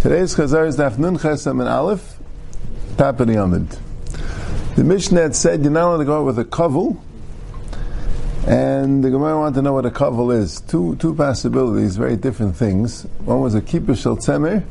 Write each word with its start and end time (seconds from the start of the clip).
Today's 0.00 0.34
Chazar 0.34 0.66
is 0.66 0.78
Daf 0.78 0.96
Nun 0.96 1.18
Chesam 1.18 1.60
and 1.60 1.68
Aleph, 1.68 2.16
the 2.96 3.04
Amid. 3.38 3.68
The 4.74 4.82
Mishnah 4.82 5.34
said 5.34 5.60
you're 5.60 5.70
not 5.70 5.88
allowed 5.88 5.98
to 5.98 6.04
go 6.06 6.20
out 6.20 6.24
with 6.24 6.38
a 6.38 6.44
kavel, 6.46 6.98
and 8.46 9.04
the 9.04 9.10
Gemara 9.10 9.38
wanted 9.38 9.56
to 9.56 9.62
know 9.62 9.74
what 9.74 9.84
a 9.84 9.90
kavel 9.90 10.34
is. 10.34 10.62
Two 10.62 10.96
two 10.96 11.14
possibilities, 11.14 11.96
very 11.96 12.16
different 12.16 12.56
things. 12.56 13.02
One 13.26 13.42
was 13.42 13.54
a 13.54 13.60
kippur 13.60 13.94
shel 13.94 14.16
tzemer, 14.16 14.64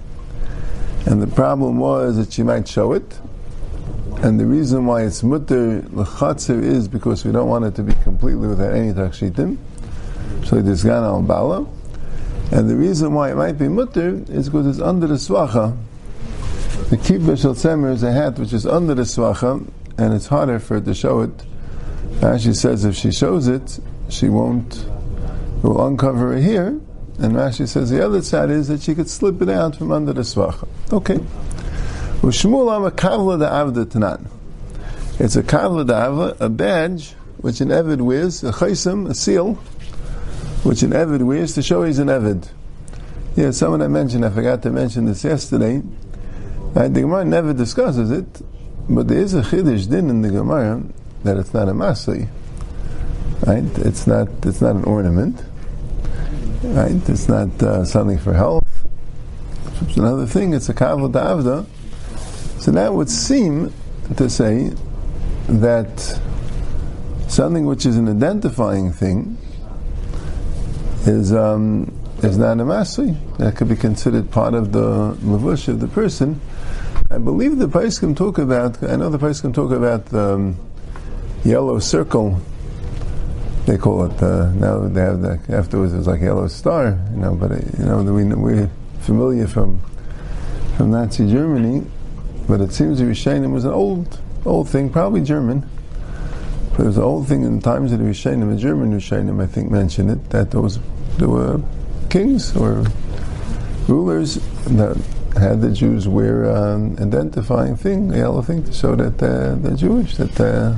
and 1.06 1.22
the 1.22 1.28
problem 1.28 1.78
was 1.78 2.18
that 2.18 2.34
she 2.34 2.42
might 2.42 2.68
show 2.68 2.94
it. 2.94 3.20
And 4.24 4.40
the 4.40 4.48
reason 4.48 4.88
why 4.88 5.04
it's 5.04 5.22
mutter 5.22 5.84
l'chatzer 5.92 6.60
is 6.60 6.88
because 6.88 7.24
we 7.24 7.32
don't 7.32 7.50
want 7.50 7.66
it 7.66 7.76
to 7.76 7.84
be 7.84 7.94
completely 8.02 8.48
without 8.48 8.74
any 8.74 8.94
takshitim. 8.94 9.60
So 10.46 10.58
it 10.58 10.68
is 10.68 10.84
gana 10.84 11.06
al 11.06 11.22
bala. 11.22 11.68
And 12.52 12.70
the 12.70 12.76
reason 12.76 13.14
why 13.14 13.32
it 13.32 13.36
might 13.36 13.58
be 13.58 13.68
mutter 13.68 14.24
is 14.30 14.50
because 14.50 14.66
it's 14.66 14.80
under 14.80 15.06
the 15.08 15.16
swacha. 15.16 15.78
The 16.90 16.98
kippur 16.98 17.38
shel 17.38 17.54
tzemer 17.54 17.92
is 17.94 18.02
a 18.02 18.12
hat 18.12 18.40
which 18.40 18.54
is 18.54 18.66
under 18.66 18.96
the 18.96 19.04
swacha, 19.04 19.68
and 19.98 20.14
it's 20.14 20.28
harder 20.28 20.60
for 20.60 20.76
her 20.76 20.82
to 20.82 20.94
show 20.96 21.22
it. 21.22 21.46
Rashi 22.22 22.56
says 22.56 22.86
if 22.86 22.96
she 22.96 23.12
shows 23.12 23.48
it, 23.48 23.80
she 24.10 24.30
won't, 24.30 24.76
it 24.78 25.64
will 25.64 25.86
uncover 25.86 26.34
her 26.34 26.40
here. 26.40 26.80
And 27.20 27.34
Rashi 27.34 27.68
says 27.68 27.90
the 27.92 28.04
other 28.04 28.22
side 28.22 28.50
is 28.50 28.70
that 28.70 28.82
she 28.82 28.96
could 28.96 29.10
slip 29.10 29.42
it 29.42 29.50
out 29.50 29.76
from 29.76 29.92
under 29.92 30.14
the 30.14 30.22
swacha. 30.22 30.68
Okay. 30.92 31.20
It's 32.22 32.44
a 35.36 35.44
kavla 35.44 35.86
da 35.86 36.08
avda, 36.08 36.42
a 36.42 36.50
badge 36.50 37.14
which 37.38 37.62
an 37.62 37.70
Evid 37.70 38.02
wears, 38.02 38.44
a 38.44 38.52
chaysim, 38.52 39.10
a 39.10 39.14
seal, 39.14 39.58
which 40.64 40.84
an 40.84 40.92
Evid 40.92 41.22
wears 41.22 41.56
to 41.56 41.62
show 41.62 41.84
he's 41.84 42.00
an 42.00 42.08
Evid. 42.08 42.50
Yeah, 43.36 43.52
someone 43.52 43.82
I 43.82 43.88
mentioned, 43.88 44.26
I 44.26 44.30
forgot 44.30 44.62
to 44.64 44.72
mention 44.72 45.06
this 45.06 45.24
yesterday. 45.24 45.82
Right, 46.74 46.94
the 46.94 47.02
Gemara 47.02 47.26
never 47.26 47.54
discusses 47.54 48.12
it, 48.12 48.42
but 48.90 49.08
there 49.08 49.20
is 49.20 49.34
a 49.34 49.42
chiddush 49.42 49.90
din 49.90 50.10
in 50.10 50.22
the 50.22 50.30
Gemara 50.30 50.84
that 51.24 51.38
it's 51.38 51.54
not 51.54 51.70
a 51.70 51.74
masli. 51.74 52.28
Right? 53.46 53.64
It's 53.80 54.06
not. 54.06 54.28
It's 54.44 54.62
not 54.62 54.76
an 54.76 54.84
ornament. 54.84 55.42
Right? 56.64 57.10
It's 57.10 57.30
not 57.30 57.64
uh, 57.64 57.86
something 57.86 58.18
for 58.18 58.34
health. 58.34 58.64
It's 59.82 59.98
another 59.98 60.26
thing. 60.26 60.54
It's 60.54 60.68
a 60.68 60.74
kavod 60.74 61.14
avda. 61.14 61.66
So 62.62 62.72
that 62.72 62.94
would 62.94 63.10
seem 63.10 63.74
to 64.18 64.30
say 64.30 64.74
that 65.48 66.22
something 67.30 67.66
which 67.66 67.86
is 67.86 67.96
an 67.96 68.10
identifying 68.10 68.92
thing 68.92 69.38
is 71.08 71.34
um, 71.34 71.92
is 72.24 72.38
not 72.38 72.60
a. 72.60 73.18
That 73.38 73.56
could 73.56 73.70
be 73.70 73.76
considered 73.76 74.32
part 74.32 74.54
of 74.54 74.72
the 74.72 75.16
mavush 75.22 75.68
of 75.68 75.80
the 75.80 75.88
person. 75.88 76.42
I 77.10 77.18
believe 77.18 77.58
the 77.58 77.68
can 78.00 78.16
talk 78.16 78.38
about. 78.38 78.84
I 78.84 78.96
know 78.96 79.10
the 79.10 79.18
can 79.42 79.54
talk 79.54 79.72
about 79.72 80.06
the 80.08 80.34
um, 80.36 80.58
yellow 81.44 81.80
circle. 81.80 82.40
They 83.66 83.78
call 83.78 84.06
it 84.06 84.22
uh, 84.22 84.52
now. 84.54 84.88
They 84.88 85.02
have 85.02 85.22
the 85.22 85.40
afterwards. 85.50 85.94
It's 85.94 86.08
like 86.08 86.22
yellow 86.22 86.48
star. 86.48 87.00
You 87.12 87.18
know, 87.18 87.36
but 87.36 87.52
uh, 87.52 87.56
you 87.78 87.86
know 87.86 88.04
we 88.04 88.26
we're 88.26 88.70
familiar 89.02 89.48
from 89.48 89.80
from 90.78 90.92
Nazi 90.92 91.30
Germany. 91.30 91.86
But 92.48 92.62
it 92.62 92.74
seems 92.74 93.00
the 93.00 93.06
Rishonim 93.06 93.54
was 93.54 93.66
an 93.66 93.72
old 93.72 94.20
old 94.46 94.70
thing, 94.70 94.90
probably 94.90 95.22
German. 95.22 95.70
It 96.80 96.86
was 96.86 96.98
an 96.98 97.04
old 97.04 97.28
thing 97.28 97.44
in 97.44 97.60
times 97.60 97.92
of 97.92 98.00
the 98.00 98.06
Rishonim. 98.06 98.56
A 98.56 98.58
German 98.58 98.94
Rishonim, 98.94 99.44
I 99.44 99.48
think, 99.48 99.70
mentioned 99.70 100.12
it 100.12 100.30
that 100.30 100.52
those 100.52 100.80
there 101.18 101.28
were 101.28 101.62
kings 102.10 102.56
or 102.56 102.86
rulers 103.90 104.36
that 104.68 104.96
had 105.38 105.60
the 105.60 105.72
Jews 105.72 106.08
wear 106.08 106.46
an 106.46 106.98
um, 106.98 107.06
identifying 107.06 107.76
thing, 107.76 108.14
a 108.14 108.20
yellow 108.20 108.42
thing, 108.42 108.64
to 108.64 108.72
show 108.72 108.96
that 108.96 109.22
uh, 109.22 109.56
they're 109.56 109.76
Jewish, 109.76 110.16
that 110.16 110.32
they 110.36 110.50
uh, 110.50 110.78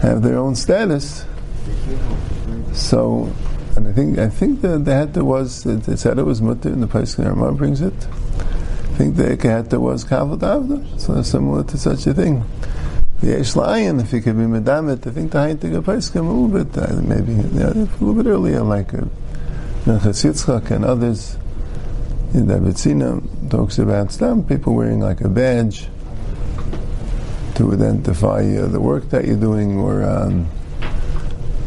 have 0.00 0.22
their 0.22 0.38
own 0.38 0.54
status. 0.54 1.26
So, 2.72 3.30
and 3.76 3.86
I 3.86 3.92
think 3.92 4.18
I 4.18 4.30
think 4.30 4.62
the 4.62 4.78
the 4.78 4.94
hatta 4.94 5.22
was 5.22 5.66
it 5.66 5.98
said 5.98 6.18
it 6.18 6.24
was 6.24 6.40
mutter 6.40 6.70
in 6.70 6.80
the 6.80 6.86
place 6.86 7.18
Rama 7.18 7.52
brings 7.52 7.82
it. 7.82 8.08
I 8.08 8.96
think 8.96 9.16
the 9.16 9.36
hatta 9.36 9.78
was 9.78 10.06
kavod 10.06 10.38
avda, 10.38 10.98
so 10.98 11.20
similar 11.20 11.64
to 11.64 11.76
such 11.76 12.06
a 12.06 12.14
thing. 12.14 12.44
The 13.20 13.26
yesh 13.28 13.56
if 13.56 14.12
you 14.12 14.20
could 14.20 14.36
be 14.36 14.44
medamet, 14.44 15.06
I 15.06 15.10
think 15.10 15.32
the 15.32 15.38
haitig 15.38 15.84
place 15.84 16.10
can 16.10 16.22
move 16.22 16.56
it. 16.56 16.76
Uh, 16.76 17.00
maybe 17.02 17.32
yeah, 17.56 17.70
a 17.70 17.74
little 17.74 18.14
bit 18.14 18.26
earlier, 18.26 18.62
like 18.62 18.92
uh, 18.92 19.02
Yitzchak 19.86 20.70
and 20.70 20.84
others. 20.84 21.36
In 22.34 22.48
David 22.48 23.50
talks 23.50 23.78
about 23.78 24.10
some 24.10 24.44
people 24.44 24.74
wearing 24.74 25.00
like 25.00 25.20
a 25.20 25.28
badge 25.28 25.86
to 27.54 27.72
identify 27.72 28.40
uh, 28.40 28.66
the 28.66 28.80
work 28.80 29.08
that 29.10 29.24
you're 29.24 29.36
doing, 29.36 29.78
or 29.78 30.02
um, 30.02 30.48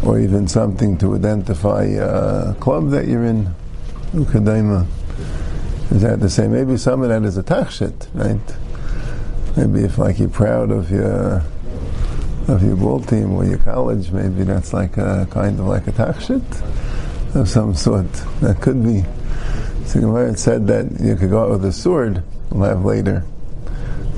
or 0.03 0.19
even 0.19 0.47
something 0.47 0.97
to 0.97 1.15
identify 1.15 1.87
uh, 1.95 2.51
a 2.51 2.59
club 2.59 2.89
that 2.89 3.07
you're 3.07 3.23
in. 3.23 3.47
Ukadaima. 4.11 4.85
Is 5.91 6.01
that 6.01 6.19
the 6.19 6.29
same? 6.29 6.51
Maybe 6.51 6.75
some 6.75 7.01
of 7.01 7.09
that 7.09 7.23
is 7.23 7.37
a 7.37 7.43
tachshit, 7.43 8.07
right? 8.13 8.66
Maybe 9.57 9.83
if 9.85 9.97
like 9.97 10.19
you're 10.19 10.29
proud 10.29 10.69
of 10.69 10.91
your 10.91 11.43
of 12.47 12.61
your 12.61 12.75
ball 12.75 12.99
team 12.99 13.33
or 13.33 13.43
your 13.43 13.57
college, 13.57 14.11
maybe 14.11 14.43
that's 14.43 14.71
like 14.71 14.97
a 14.97 15.27
kind 15.31 15.59
of 15.59 15.65
like 15.65 15.87
a 15.87 15.91
tachshit 15.91 16.45
of 17.35 17.49
some 17.49 17.73
sort. 17.73 18.11
That 18.41 18.61
could 18.61 18.83
be. 18.83 19.03
So 19.87 19.99
Gemara 19.99 20.37
said 20.37 20.67
that 20.67 20.99
you 20.99 21.15
could 21.15 21.31
go 21.31 21.43
out 21.43 21.49
with 21.49 21.65
a 21.65 21.71
sword. 21.71 22.21
We'll 22.51 22.69
have 22.69 22.85
later. 22.85 23.25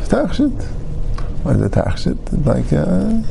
Tachshit. 0.09 0.61
Why 1.43 1.53
is 1.53 1.61
it 1.61 1.71
tachshit? 1.71 2.45
Like 2.45 2.73
uh, 2.73 3.23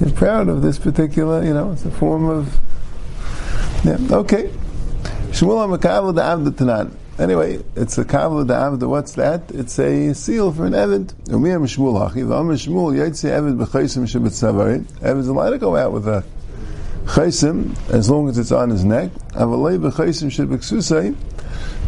you're 0.00 0.16
proud 0.16 0.48
of 0.48 0.62
this 0.62 0.78
particular. 0.78 1.44
You 1.44 1.52
know, 1.52 1.72
it's 1.72 1.84
a 1.84 1.90
form 1.90 2.26
of. 2.26 2.58
Yeah. 3.84 3.98
Okay. 4.10 4.50
Shmuel 5.28 5.76
Makavah 5.76 6.14
the 6.14 6.22
Avda 6.22 6.96
Anyway, 7.18 7.64
it's 7.74 7.96
a 7.96 8.04
kavla 8.04 8.46
da 8.46 8.70
avda. 8.70 8.86
What's 8.86 9.14
that? 9.14 9.50
It's 9.50 9.78
a 9.78 10.12
seal 10.12 10.52
for 10.52 10.66
an 10.66 10.74
evid. 10.74 11.14
Umiyam 11.28 11.62
Shmuel 11.62 12.10
hachi. 12.10 12.26
V'am 12.26 12.52
Shmuel 12.52 12.94
yaitze 12.94 13.30
evid 13.30 13.56
b'chaysim 13.56 14.04
shebet 14.04 14.32
savarit. 14.32 14.84
Evid's 15.00 15.28
allowed 15.28 15.50
to 15.50 15.58
go 15.58 15.76
out 15.76 15.92
with 15.92 16.06
a 16.06 16.22
chaysim 17.06 17.74
as 17.88 18.10
long 18.10 18.28
as 18.28 18.36
it's 18.36 18.52
on 18.52 18.68
his 18.68 18.84
neck. 18.84 19.10
Avalei 19.30 19.78
b'chaysim 19.78 20.28
shebeksusay, 20.30 21.16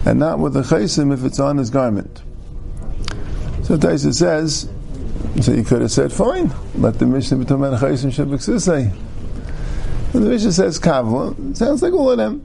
and 0.07 0.19
not 0.19 0.39
with 0.39 0.57
a 0.57 0.63
chaysim 0.63 1.13
if 1.13 1.23
it's 1.23 1.41
on 1.41 1.59
his 1.59 1.69
garment. 1.69 2.23
So 3.65 3.77
Taisa 3.77 4.15
says, 4.15 4.67
so 5.43 5.53
you 5.53 5.63
could 5.63 5.83
have 5.83 5.93
said, 5.93 6.11
fine, 6.11 6.51
let 6.77 6.99
the 6.99 7.05
Mishnah 7.05 7.37
be 7.37 7.45
talking 7.45 7.65
about 7.67 7.79
chaysim 7.81 8.11
shebeksusay. 8.11 8.91
And 10.15 10.25
the 10.25 10.31
Mishnah 10.31 10.53
says 10.53 10.81
kavla. 10.81 11.55
Sounds 11.55 11.83
like 11.83 11.93
all 11.93 12.13
of 12.13 12.17
them. 12.17 12.43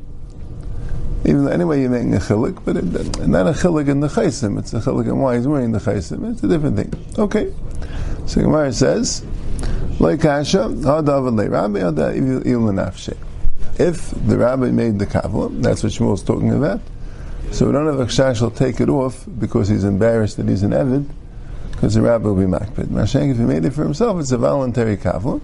Even 1.25 1.45
though 1.45 1.51
anyway 1.51 1.81
you're 1.81 1.89
making 1.89 2.13
a 2.13 2.19
chilik, 2.19 2.63
but 2.65 2.75
it, 2.75 3.27
not 3.27 3.47
a 3.47 3.51
chilik 3.51 3.87
in 3.87 4.01
the 4.01 4.07
chaysim. 4.07 4.59
It's 4.59 4.73
a 4.73 4.79
chilik 4.79 5.05
in 5.05 5.19
why 5.19 5.37
he's 5.37 5.47
wearing 5.47 5.71
the 5.71 5.79
chaysim. 5.79 6.31
It's 6.33 6.43
a 6.43 6.47
different 6.47 6.75
thing. 6.75 6.93
Okay. 7.17 7.53
So 8.25 8.41
Gemara 8.41 8.73
says, 8.73 9.23
like 9.99 10.21
kasha 10.21 10.69
If 13.75 14.11
the 14.27 14.37
rabbi 14.37 14.71
made 14.71 14.99
the 14.99 15.05
kavla, 15.05 15.61
that's 15.61 15.83
what 15.83 15.91
Shmuel 15.91 16.13
is 16.13 16.23
talking 16.23 16.51
about. 16.51 16.81
So 17.51 17.67
we 17.67 17.71
don't 17.71 17.85
have 17.85 17.99
a 17.99 18.05
chash 18.05 18.41
will 18.41 18.51
take 18.51 18.81
it 18.81 18.89
off 18.89 19.25
because 19.39 19.69
he's 19.69 19.83
embarrassed 19.83 20.37
that 20.37 20.47
he's 20.47 20.63
an 20.63 20.71
evid, 20.71 21.07
because 21.71 21.93
the 21.93 22.01
rabbi 22.01 22.25
will 22.25 22.35
be 22.35 22.45
makbid. 22.45 22.87
Mashenk, 22.87 23.31
if 23.31 23.37
he 23.37 23.43
made 23.43 23.63
it 23.63 23.73
for 23.73 23.83
himself, 23.83 24.19
it's 24.19 24.31
a 24.31 24.37
voluntary 24.37 24.97
kavla. 24.97 25.39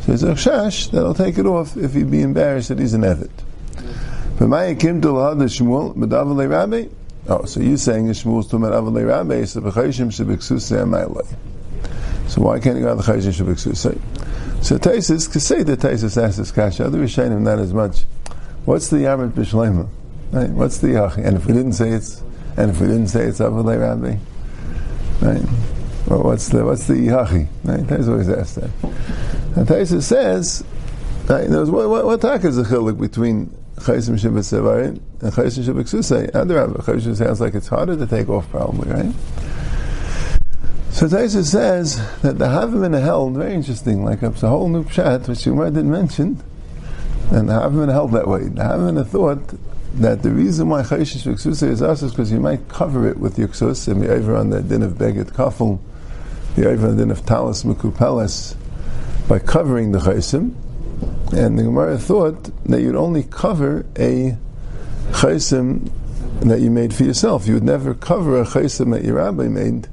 So 0.00 0.06
there's 0.06 0.22
a 0.22 0.32
chash 0.32 0.90
that'll 0.90 1.14
take 1.14 1.38
it 1.38 1.46
off 1.46 1.76
if 1.76 1.94
he'd 1.94 2.10
be 2.10 2.22
embarrassed 2.22 2.68
that 2.68 2.78
he's 2.78 2.94
an 2.94 3.02
evid. 3.02 3.30
To. 4.38 4.44
Oh, 7.28 7.44
so 7.44 7.60
you're 7.60 7.76
saying 7.78 8.06
Shmuel's 8.08 8.46
talking 8.46 8.66
about 8.66 8.84
avalei 8.84 9.06
rabbi, 9.06 9.44
so 9.44 9.62
b'chayshim 9.62 10.12
shebeksusei 10.12 10.84
amaylei. 10.84 11.26
So 12.28 12.42
why 12.42 12.60
can't 12.60 12.76
you 12.76 12.82
go 12.82 12.94
to 12.94 13.02
the 13.02 13.12
chayshim 13.12 13.32
shebeksusei? 13.32 13.98
So 14.62 14.78
Taisus, 14.78 15.40
say 15.40 15.62
the 15.62 15.76
Taisus 15.76 16.22
asks 16.22 16.36
this 16.36 16.52
kasha, 16.52 16.84
other 16.84 16.98
Rishonim 16.98 17.40
not 17.40 17.58
as 17.58 17.72
much. 17.72 18.04
What's 18.64 18.90
the 18.90 18.98
Yamrit 18.98 19.30
B'Shlema? 19.30 19.88
Right? 20.32 20.50
What's 20.50 20.78
the 20.78 20.88
Yachi? 20.88 21.24
And 21.24 21.36
if 21.36 21.46
we 21.46 21.54
didn't 21.54 21.72
say 21.72 21.90
it's, 21.90 22.20
and 22.56 22.70
if 22.70 22.80
we 22.80 22.88
didn't 22.88 23.08
say 23.08 23.24
it's 23.24 23.38
avalei 23.38 23.80
rabbi, 23.80 24.18
right? 25.26 25.42
Well, 26.08 26.24
what's 26.24 26.48
the 26.50 26.64
what's 26.64 26.86
the 26.86 26.94
Yachi? 26.94 27.48
Right? 27.64 27.80
Taisus 27.80 28.08
always 28.08 28.28
asks 28.28 28.56
that. 28.56 28.70
And 29.56 29.66
Taisus 29.66 30.02
says, 30.02 30.62
right, 31.28 31.48
what, 31.48 31.88
what, 31.88 32.04
what 32.04 32.20
talk 32.20 32.44
is 32.44 32.56
the 32.56 32.64
chilik 32.64 33.00
between 33.00 33.56
Chaysim 33.76 34.18
Shabbat 34.18 34.88
and 35.22 35.32
Chaysim 35.32 35.64
Shabbat 35.64 35.84
Ksusay. 35.84 36.30
Adarabah, 36.32 36.82
Chaysim 36.84 37.16
sounds 37.16 37.40
like 37.40 37.54
it's 37.54 37.68
harder 37.68 37.96
to 37.96 38.06
take 38.06 38.28
off, 38.28 38.48
probably, 38.50 38.90
right? 38.90 39.12
So 40.96 41.06
Taisa 41.06 41.44
says 41.44 41.96
that 42.22 42.38
the 42.38 42.46
Havim 42.46 42.98
held, 42.98 43.36
very 43.36 43.52
interesting, 43.52 44.02
like 44.02 44.22
it's 44.22 44.42
a 44.42 44.48
whole 44.48 44.66
new 44.70 44.82
pshat, 44.82 45.28
which 45.28 45.46
Umar 45.46 45.66
didn't 45.66 45.90
mention, 45.90 46.42
and 47.30 47.50
the 47.50 47.52
Havim 47.52 47.92
held 47.92 48.12
that 48.12 48.26
way. 48.26 48.44
The 48.44 48.62
Havim 48.62 49.06
thought 49.06 49.54
that 49.96 50.22
the 50.22 50.30
reason 50.30 50.70
why 50.70 50.80
chayshish 50.82 51.30
v'ksusa 51.30 51.68
is 51.68 51.82
us 51.82 52.02
is 52.02 52.12
because 52.12 52.32
you 52.32 52.40
might 52.40 52.66
cover 52.68 53.06
it 53.06 53.18
with 53.18 53.36
yuksus 53.36 53.88
and 53.88 54.00
be 54.00 54.08
over 54.08 54.34
on 54.34 54.48
the 54.48 54.62
din 54.62 54.82
of 54.82 54.94
beget 54.94 55.26
kafel, 55.26 55.78
be 56.54 56.64
over 56.64 56.86
on 56.88 56.96
the 56.96 57.02
din 57.02 57.10
of 57.10 57.26
talis 57.26 57.62
mekupeles 57.62 58.56
by 59.28 59.38
covering 59.38 59.92
the 59.92 59.98
chaysim. 59.98 60.54
And 61.32 61.58
the 61.58 61.64
Gemara 61.64 61.98
thought 61.98 62.50
that 62.66 62.80
you'd 62.80 62.96
only 62.96 63.24
cover 63.24 63.84
a 63.96 64.36
chaysim 65.10 65.90
that 66.40 66.60
you 66.60 66.70
made 66.70 66.94
for 66.94 67.04
yourself. 67.04 67.46
You 67.46 67.54
would 67.54 67.64
never 67.64 67.94
cover 67.94 68.40
a 68.40 68.44
chaysim 68.44 68.92
that 68.92 69.04
your 69.04 69.16
rabbi 69.16 69.48
made. 69.48 69.88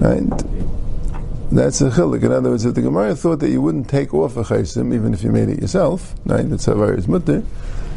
Right? 0.00 0.28
That's 1.50 1.80
a 1.80 1.90
chilik. 1.90 2.22
In 2.22 2.30
other 2.30 2.50
words, 2.50 2.64
if 2.64 2.74
the 2.74 2.82
Gemara 2.82 3.16
thought 3.16 3.40
that 3.40 3.50
you 3.50 3.60
wouldn't 3.60 3.88
take 3.88 4.14
off 4.14 4.36
a 4.36 4.44
chaysim 4.44 4.94
even 4.94 5.12
if 5.12 5.22
you 5.22 5.32
made 5.32 5.48
it 5.48 5.60
yourself, 5.60 6.14
right? 6.24 6.48
That's 6.48 6.68
a 6.68 6.74
very 6.74 7.02
mutter. 7.08 7.42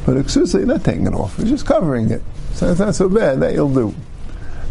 But 0.05 0.17
ksusa, 0.17 0.55
you're 0.55 0.65
not 0.65 0.83
taking 0.83 1.07
it 1.07 1.13
off. 1.13 1.37
You're 1.37 1.47
just 1.47 1.65
covering 1.65 2.09
it. 2.09 2.21
So 2.53 2.69
it's 2.71 2.79
not 2.79 2.95
so 2.95 3.07
bad. 3.07 3.39
That 3.41 3.53
you'll 3.53 3.73
do. 3.73 3.93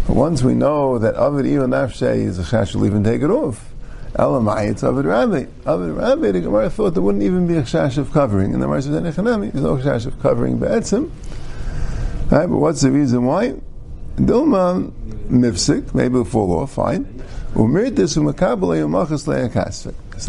But 0.07 0.17
once 0.17 0.43
we 0.43 0.55
know 0.55 0.99
that 0.99 1.15
avid 1.15 1.47
even 1.47 1.71
nafshe 1.71 2.17
is 2.17 2.39
a 2.39 2.43
chash, 2.43 2.75
you'll 2.75 2.87
even 2.87 3.05
take 3.05 3.23
it 3.23 3.31
off. 3.31 3.72
Elamai, 4.14 4.70
it's 4.70 4.85
avid 4.85 5.06
rabbi. 5.06 5.47
Avid 5.64 5.93
rabbi, 5.93 6.31
the 6.32 6.41
Gemara 6.41 6.69
thought 6.69 6.91
there 6.91 7.03
wouldn't 7.03 7.25
even 7.25 7.47
be 7.47 7.56
a 7.56 7.62
chash 7.62 7.97
of 7.97 8.12
covering. 8.12 8.53
And 8.53 8.62
the 8.62 8.67
Gemara 8.67 8.82
says, 8.82 8.93
there's 9.03 9.17
no 9.17 9.76
chash 9.79 10.06
of 10.06 10.20
covering 10.20 10.59
be'etzim. 10.59 11.11
Right, 12.31 12.47
but 12.47 12.59
what's 12.59 12.82
the 12.82 12.91
reason 12.91 13.25
why? 13.25 13.55
Dilma 14.17 14.91
mifsik, 15.29 15.94
maybe 15.94 16.14
it'll 16.14 16.25
fall 16.25 16.53
off, 16.59 16.73
fine. 16.73 17.23
So 17.55 17.67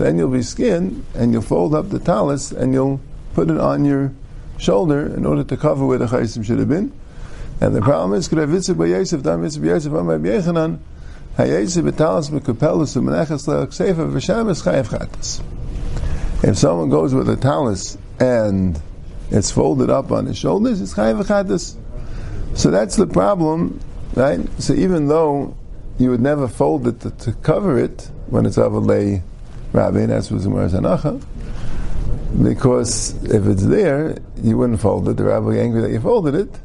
then 0.04 0.18
you'll 0.18 0.30
be 0.30 0.42
skinned 0.42 1.06
and 1.14 1.34
you'll 1.34 1.42
fold 1.42 1.76
up 1.76 1.90
the 1.90 2.00
talis 2.00 2.52
and 2.52 2.74
you'll 2.74 3.00
put 3.34 3.50
it 3.50 3.58
on 3.58 3.86
your 3.86 4.14
shoulder 4.58 5.08
in 5.08 5.26
order 5.26 5.44
to 5.44 5.58
cover 5.58 5.86
where 5.86 5.98
the 5.98 6.06
chaysim 6.06 6.44
should 6.46 6.60
have 6.60 6.70
been. 6.70 6.92
And 7.62 7.76
the 7.76 7.82
problem 7.82 8.14
is, 8.14 8.28
If 11.36 11.72
someone 16.58 16.90
goes 16.90 17.16
with 17.16 17.30
a 17.30 17.38
talis 17.42 17.98
and 18.20 18.80
it's 19.32 19.50
folded 19.50 19.90
up 19.90 20.12
on 20.12 20.28
his 20.28 20.38
shoulders, 20.38 20.80
it's 20.80 20.94
chayev 20.94 21.24
chatas. 21.24 21.76
So 22.56 22.70
that's 22.70 22.98
the 22.98 23.08
problem, 23.08 23.80
right? 24.14 24.48
So 24.62 24.74
even 24.74 25.08
though 25.08 25.58
you 25.98 26.12
would 26.12 26.22
never 26.22 26.48
fold 26.48 26.88
it 26.88 27.02
to, 27.02 27.10
to 27.10 27.34
cover 27.34 27.80
it 27.80 28.12
when 28.28 28.46
it's 28.46 28.60
of 28.60 28.74
a 28.74 28.80
lay 28.80 29.24
rabbi, 29.72 30.06
that's 30.06 30.30
what 30.30 30.42
Zumar 30.42 30.70
Zanacha, 30.70 31.20
because 32.44 33.16
if 33.24 33.48
it's 33.48 33.66
there, 33.66 34.20
you 34.44 34.58
wouldn't 34.58 34.82
fold 34.82 35.10
it. 35.10 35.18
The 35.18 35.24
rabbi 35.24 35.46
will 35.46 35.54
be 35.54 35.60
angry 35.60 35.82
that 35.82 35.90
you 35.90 36.00
folded 36.00 36.36
it. 36.36 36.60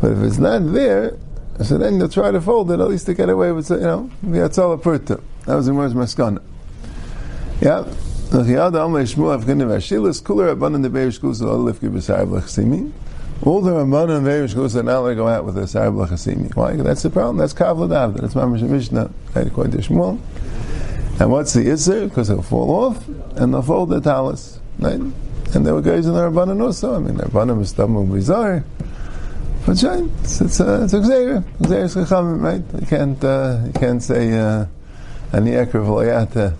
But 0.00 0.12
if 0.12 0.18
it's 0.18 0.38
not 0.38 0.72
there, 0.72 1.16
so 1.62 1.78
then 1.78 1.98
you'll 1.98 2.08
try 2.08 2.30
to 2.30 2.40
fold 2.40 2.70
it, 2.70 2.80
at 2.80 2.88
least 2.88 3.06
to 3.06 3.14
get 3.14 3.28
away 3.28 3.52
with, 3.52 3.70
it. 3.70 3.80
you 3.80 3.86
know, 3.86 4.10
that's 4.22 4.58
all 4.58 4.72
a 4.72 4.78
purta. 4.78 5.22
That 5.46 5.56
was 5.56 5.68
Zumar 5.68 5.92
Maskana. 5.92 6.42
Yeah. 7.60 7.84
All 8.30 8.42
the 13.62 13.70
Ramban 13.72 14.16
and 14.16 14.26
Veirish 14.26 14.54
Gus 14.54 14.76
are 14.76 14.82
not 14.82 15.00
going 15.00 15.16
to 15.16 15.22
go 15.22 15.26
out 15.26 15.44
with 15.44 15.58
a 15.58 15.62
Sarab 15.62 16.06
Lachasimi. 16.06 16.54
Why? 16.54 16.76
That's 16.76 17.02
the 17.02 17.10
problem. 17.10 17.38
That's 17.38 17.52
Kavla 17.52 17.88
Dav. 17.88 18.14
That's 18.14 18.34
Mamash 18.34 18.62
Mishnah. 18.62 19.10
According 19.34 19.72
to 19.72 19.78
Shmuel. 19.78 20.20
And 21.20 21.32
what's 21.32 21.54
the 21.54 21.66
Isser? 21.66 22.08
Because 22.08 22.30
it'll 22.30 22.42
fall 22.42 22.70
off 22.70 23.08
and 23.36 23.52
they'll 23.52 23.62
fold 23.62 23.88
the 23.88 24.00
talis. 24.00 24.60
Right? 24.78 24.94
And 24.94 25.66
there 25.66 25.74
were 25.74 25.82
guys 25.82 26.06
in 26.06 26.14
the 26.14 26.20
Rabbanan 26.20 26.62
also. 26.62 26.94
I 26.94 26.98
mean, 27.00 27.16
the 27.16 27.24
Rabbanan 27.24 27.58
was 27.58 27.72
Tamum 27.72 28.12
Bizarre. 28.12 28.64
But 29.70 29.78
Shine, 29.78 30.10
it's, 30.24 30.40
it's, 30.40 30.60
uh, 30.60 30.80
it's 30.82 30.94
a 30.94 30.96
Gzeir. 30.96 31.44
Gzeir 31.60 31.84
is 31.84 31.94
Chachamim, 31.94 32.42
right? 32.42 32.80
You 32.80 32.86
can't, 32.88 33.22
uh, 33.22 33.60
you 33.66 33.72
can't 33.72 34.02
say, 34.02 34.36
uh, 34.36 34.66
Ani 35.32 35.52
Ekra 35.52 35.86
V'layata. 35.86 36.56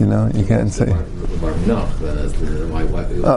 You 0.00 0.06
know, 0.06 0.28
you 0.34 0.44
can't 0.44 0.72
say. 0.72 0.88
Oh, 0.90 0.96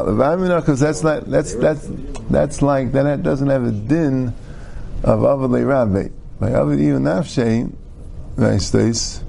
the 0.07 0.15
Bar 0.17 0.37
because 0.59 0.79
that's 0.79 1.03
not 1.03 1.25
that's 1.29 1.53
that's 1.53 1.87
that's 2.31 2.63
like 2.63 2.91
that 2.93 3.21
doesn't 3.21 3.47
have 3.47 3.63
a 3.63 3.71
din 3.71 4.33
of 5.03 5.19
Avadei 5.19 5.67
Rabbi. 5.67 6.09
By 6.39 6.49
Avad 6.49 6.79
Iyu 6.79 6.97
Nafshe, 6.97 7.71
right 8.37 8.59
states. 8.59 9.23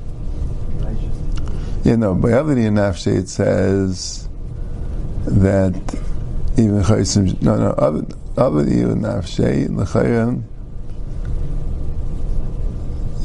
You 1.84 1.98
know, 1.98 2.14
by 2.14 2.30
Avad 2.30 2.56
Iyu 2.56 2.70
Nafshe 2.72 3.14
it 3.14 3.28
says 3.28 4.26
that 5.26 5.74
even 6.56 6.82
Chaysim 6.82 7.42
no 7.42 7.56
no 7.56 7.74
Avad 7.74 8.19
Iyu 8.40 8.94
Nafshe 8.94 9.68
L'chayim 9.68 10.42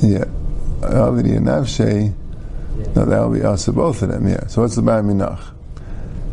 yeah 0.02 0.26
Avad 0.82 1.26
Iyu 1.26 1.40
Nafshe 1.40 2.14
no, 2.96 3.06
that 3.06 3.20
will 3.20 3.34
be 3.34 3.44
also 3.44 3.72
both 3.72 4.02
of 4.02 4.10
them, 4.10 4.28
yeah. 4.28 4.48
So 4.48 4.62
what's 4.62 4.76
the 4.76 4.82
Minach? 4.82 5.54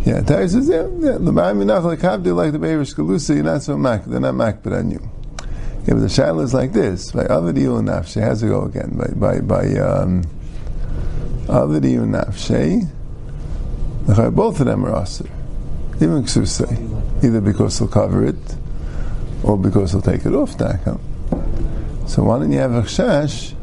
Yeah, 0.04 0.20
Tari 0.22 0.48
says, 0.48 0.68
yeah, 0.68 0.82
yeah 0.98 1.18
the 1.18 1.32
Minach, 1.32 1.84
like 1.84 2.00
Havdi, 2.00 2.34
like 2.34 2.52
the 2.52 2.58
Beirish 2.58 2.94
Galusa, 2.94 3.34
you're 3.34 3.44
not 3.44 3.62
so 3.62 3.76
mak, 3.76 4.04
they're 4.04 4.20
not 4.20 4.34
mak, 4.34 4.62
but 4.62 4.72
on 4.72 4.90
you. 4.90 5.00
Yeah, 5.86 5.94
but 5.94 6.00
the 6.00 6.06
Shaila 6.06 6.42
is 6.42 6.54
like 6.54 6.72
this, 6.72 7.12
by 7.12 7.24
Avadiyu 7.24 7.82
Nafshe, 7.82 8.20
has 8.20 8.40
to 8.40 8.48
go 8.48 8.62
again, 8.62 8.96
by, 8.96 9.08
by, 9.14 9.40
by, 9.40 9.78
um, 9.78 10.22
Avadiyu 11.46 12.06
Nafshe, 12.06 12.88
both 14.34 14.60
of 14.60 14.66
them 14.66 14.84
are 14.84 15.02
Asr. 15.02 15.30
Even 15.96 16.24
Ksusay. 16.24 17.24
Either 17.24 17.40
because 17.40 17.78
they'll 17.78 17.88
cover 17.88 18.24
it, 18.24 18.34
or 19.42 19.56
because 19.56 19.92
they'll 19.92 20.02
take 20.02 20.24
it 20.26 20.34
off, 20.34 20.56
Dakam. 20.56 21.00
So 22.08 22.24
why 22.24 22.38
don't 22.38 22.52
you 22.52 22.58
have 22.58 22.74
a 22.74 22.82
Chash, 22.82 23.54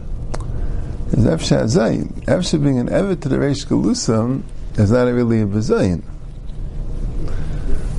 is 1.12 1.26
Efsha 1.26 1.64
Zayin. 1.64 2.08
Efsha 2.26 2.62
being 2.62 2.80
an 2.80 2.88
Evet 2.90 3.22
to 3.22 3.30
the 3.30 3.38
Reish 3.38 3.66
Galusam 3.66 4.44
is 4.78 4.92
not 4.92 5.04
really 5.06 5.42
a 5.42 5.46
Bazayin. 5.46 6.04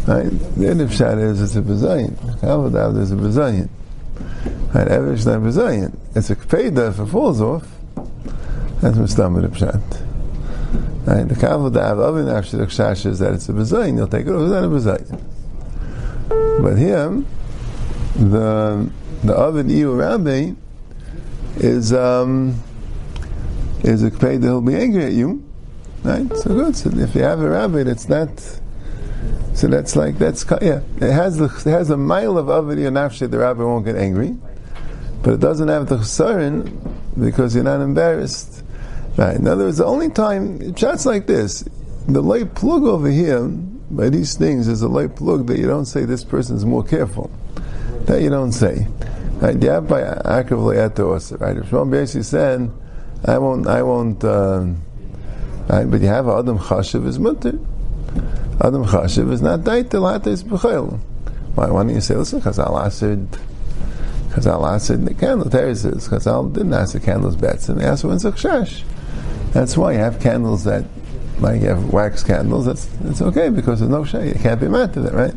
Right? 0.07 0.31
The 0.57 0.69
end 0.69 0.81
of 0.81 0.95
Shad 0.95 1.19
is 1.19 1.43
it's 1.43 1.57
a 1.57 1.63
Bazayin. 1.63 2.17
Kavadav 2.41 2.99
is 2.99 3.13
a 3.13 3.17
Bazayin. 3.17 3.69
Right? 4.75 4.89
Is 4.89 5.27
not 5.27 5.41
Bazayin. 5.41 5.97
It's 6.15 6.31
a 6.31 6.37
Kpeda 6.37 6.91
if 6.91 6.99
it 6.99 7.07
falls 7.07 7.41
off. 7.41 7.69
That's 8.81 8.97
Mustam 8.97 9.35
with 9.35 9.53
Pshat. 9.55 9.83
Right? 11.07 11.29
The 11.29 11.35
Kavadav 11.35 11.99
of 11.99 12.17
an 12.17 12.27
Kshash 12.27 13.07
is 13.07 13.19
that 13.19 13.35
it's 13.35 13.49
a 13.49 13.53
Bazayin. 13.53 13.97
You'll 13.97 14.09
take 14.09 14.27
it 14.27 14.33
off. 14.33 14.43
It's 14.43 14.53
not 14.53 14.65
a 14.65 14.69
Bazayin. 14.69 16.63
But 16.63 16.79
here, 16.79 17.25
the 18.17 18.91
the 19.25 19.35
Ovid 19.35 19.71
Iu 19.71 19.95
Rabbi 19.95 20.53
is 21.57 21.93
um, 21.93 22.63
is 23.83 24.03
a 24.03 24.11
kpei 24.11 24.41
that 24.41 24.47
he'll 24.47 24.61
be 24.61 24.75
angry 24.75 25.05
at 25.05 25.13
you. 25.13 25.45
Right? 26.03 26.27
So 26.37 26.55
good. 26.55 26.77
So 26.77 26.91
if 26.91 27.15
you 27.15 27.23
have 27.23 27.41
a 27.41 27.49
rabbi 27.49 27.83
that's 27.83 28.09
not, 28.09 28.41
so 29.55 29.67
that's 29.69 29.97
like, 29.97 30.19
that's, 30.19 30.45
yeah, 30.63 30.81
it 30.97 31.13
has 31.13 31.37
the, 31.37 31.45
it 31.45 31.71
has 31.71 31.91
a 31.91 31.97
mile 31.97 32.39
of 32.39 32.47
avadi 32.47 32.87
and 32.87 32.97
nafshe, 32.97 33.31
the 33.31 33.39
rabbi 33.39 33.63
won't 33.63 33.85
get 33.85 33.97
angry. 33.97 34.37
But 35.23 35.35
it 35.35 35.41
doesn't 35.41 35.69
have 35.69 35.89
the 35.89 35.99
chesaron 35.99 36.97
because 37.21 37.55
you're 37.55 37.65
not 37.65 37.81
embarrassed. 37.81 38.65
Right? 39.17 39.37
In 39.37 39.47
other 39.47 39.65
words, 39.65 39.77
the 39.77 39.85
only 39.85 40.09
time, 40.09 40.75
shots 40.75 41.05
like 41.05 41.27
this, 41.27 41.65
the 42.09 42.23
light 42.23 42.55
plug 42.55 42.85
over 42.85 43.11
here, 43.11 43.47
by 43.91 44.09
these 44.09 44.35
things, 44.35 44.69
is 44.69 44.81
a 44.81 44.89
light 44.89 45.17
plug 45.17 45.47
that 45.49 45.59
you 45.59 45.67
don't 45.67 45.85
say 45.85 46.07
this 46.07 46.25
person 46.25 46.57
is 46.57 46.65
more 46.65 46.83
careful. 46.83 47.31
That 48.07 48.23
you 48.23 48.31
don't 48.31 48.53
say. 48.53 48.87
Right? 49.41 49.61
You 49.63 49.71
have 49.71 49.89
by 49.89 50.03
Akav 50.03 50.59
Le'eto 50.59 51.41
right? 51.41 51.57
If 51.57 51.71
Shmuel 51.71 51.91
basically 51.91 52.25
said, 52.25 52.71
I 53.25 53.39
won't. 53.39 53.67
I 53.67 53.83
won't. 53.83 54.25
Uh, 54.25 54.67
right, 55.69 55.85
but 55.85 56.01
you 56.01 56.09
have 56.09 56.29
Adam 56.29 56.59
Chashiv 56.59 57.07
is 57.07 57.19
mutter. 57.19 57.59
Adam 58.63 58.85
Chashiv 58.85 59.31
is 59.33 59.43
not 59.43 59.61
daitel 59.61 60.21
hatis 60.21 60.43
b'chayil. 60.43 60.99
Why? 61.55 61.71
Why 61.71 61.83
don't 61.83 61.95
you 61.95 62.01
say, 62.01 62.15
listen, 62.15 62.41
Chazal 62.41 62.87
Asid, 62.87 63.29
Chazal 64.31 64.75
Asid 64.75 65.05
the 65.05 65.15
candle. 65.15 65.49
There 65.49 65.75
says 65.75 66.09
Chazal 66.09 66.53
didn't 66.53 66.73
ask 66.73 66.93
the 66.93 67.01
candles 67.01 67.37
bets, 67.37 67.69
and 67.69 67.81
they 67.81 67.85
asked 67.85 68.03
for 68.03 68.09
Shash. 68.09 68.85
That's 69.53 69.77
why 69.77 69.93
you 69.93 69.99
have 69.99 70.21
candles 70.21 70.65
that, 70.65 70.85
like 71.41 71.61
you 71.61 71.69
have 71.69 71.93
wax 71.93 72.23
candles. 72.23 72.67
That's 72.67 72.89
it's 73.05 73.21
okay 73.21 73.51
because 73.51 73.81
there's 73.81 73.91
no 73.91 74.05
shade. 74.05 74.35
You 74.37 74.41
can't 74.41 74.61
be 74.61 74.69
mad 74.69 74.95
to 74.95 75.01
that, 75.01 75.13
right? 75.13 75.35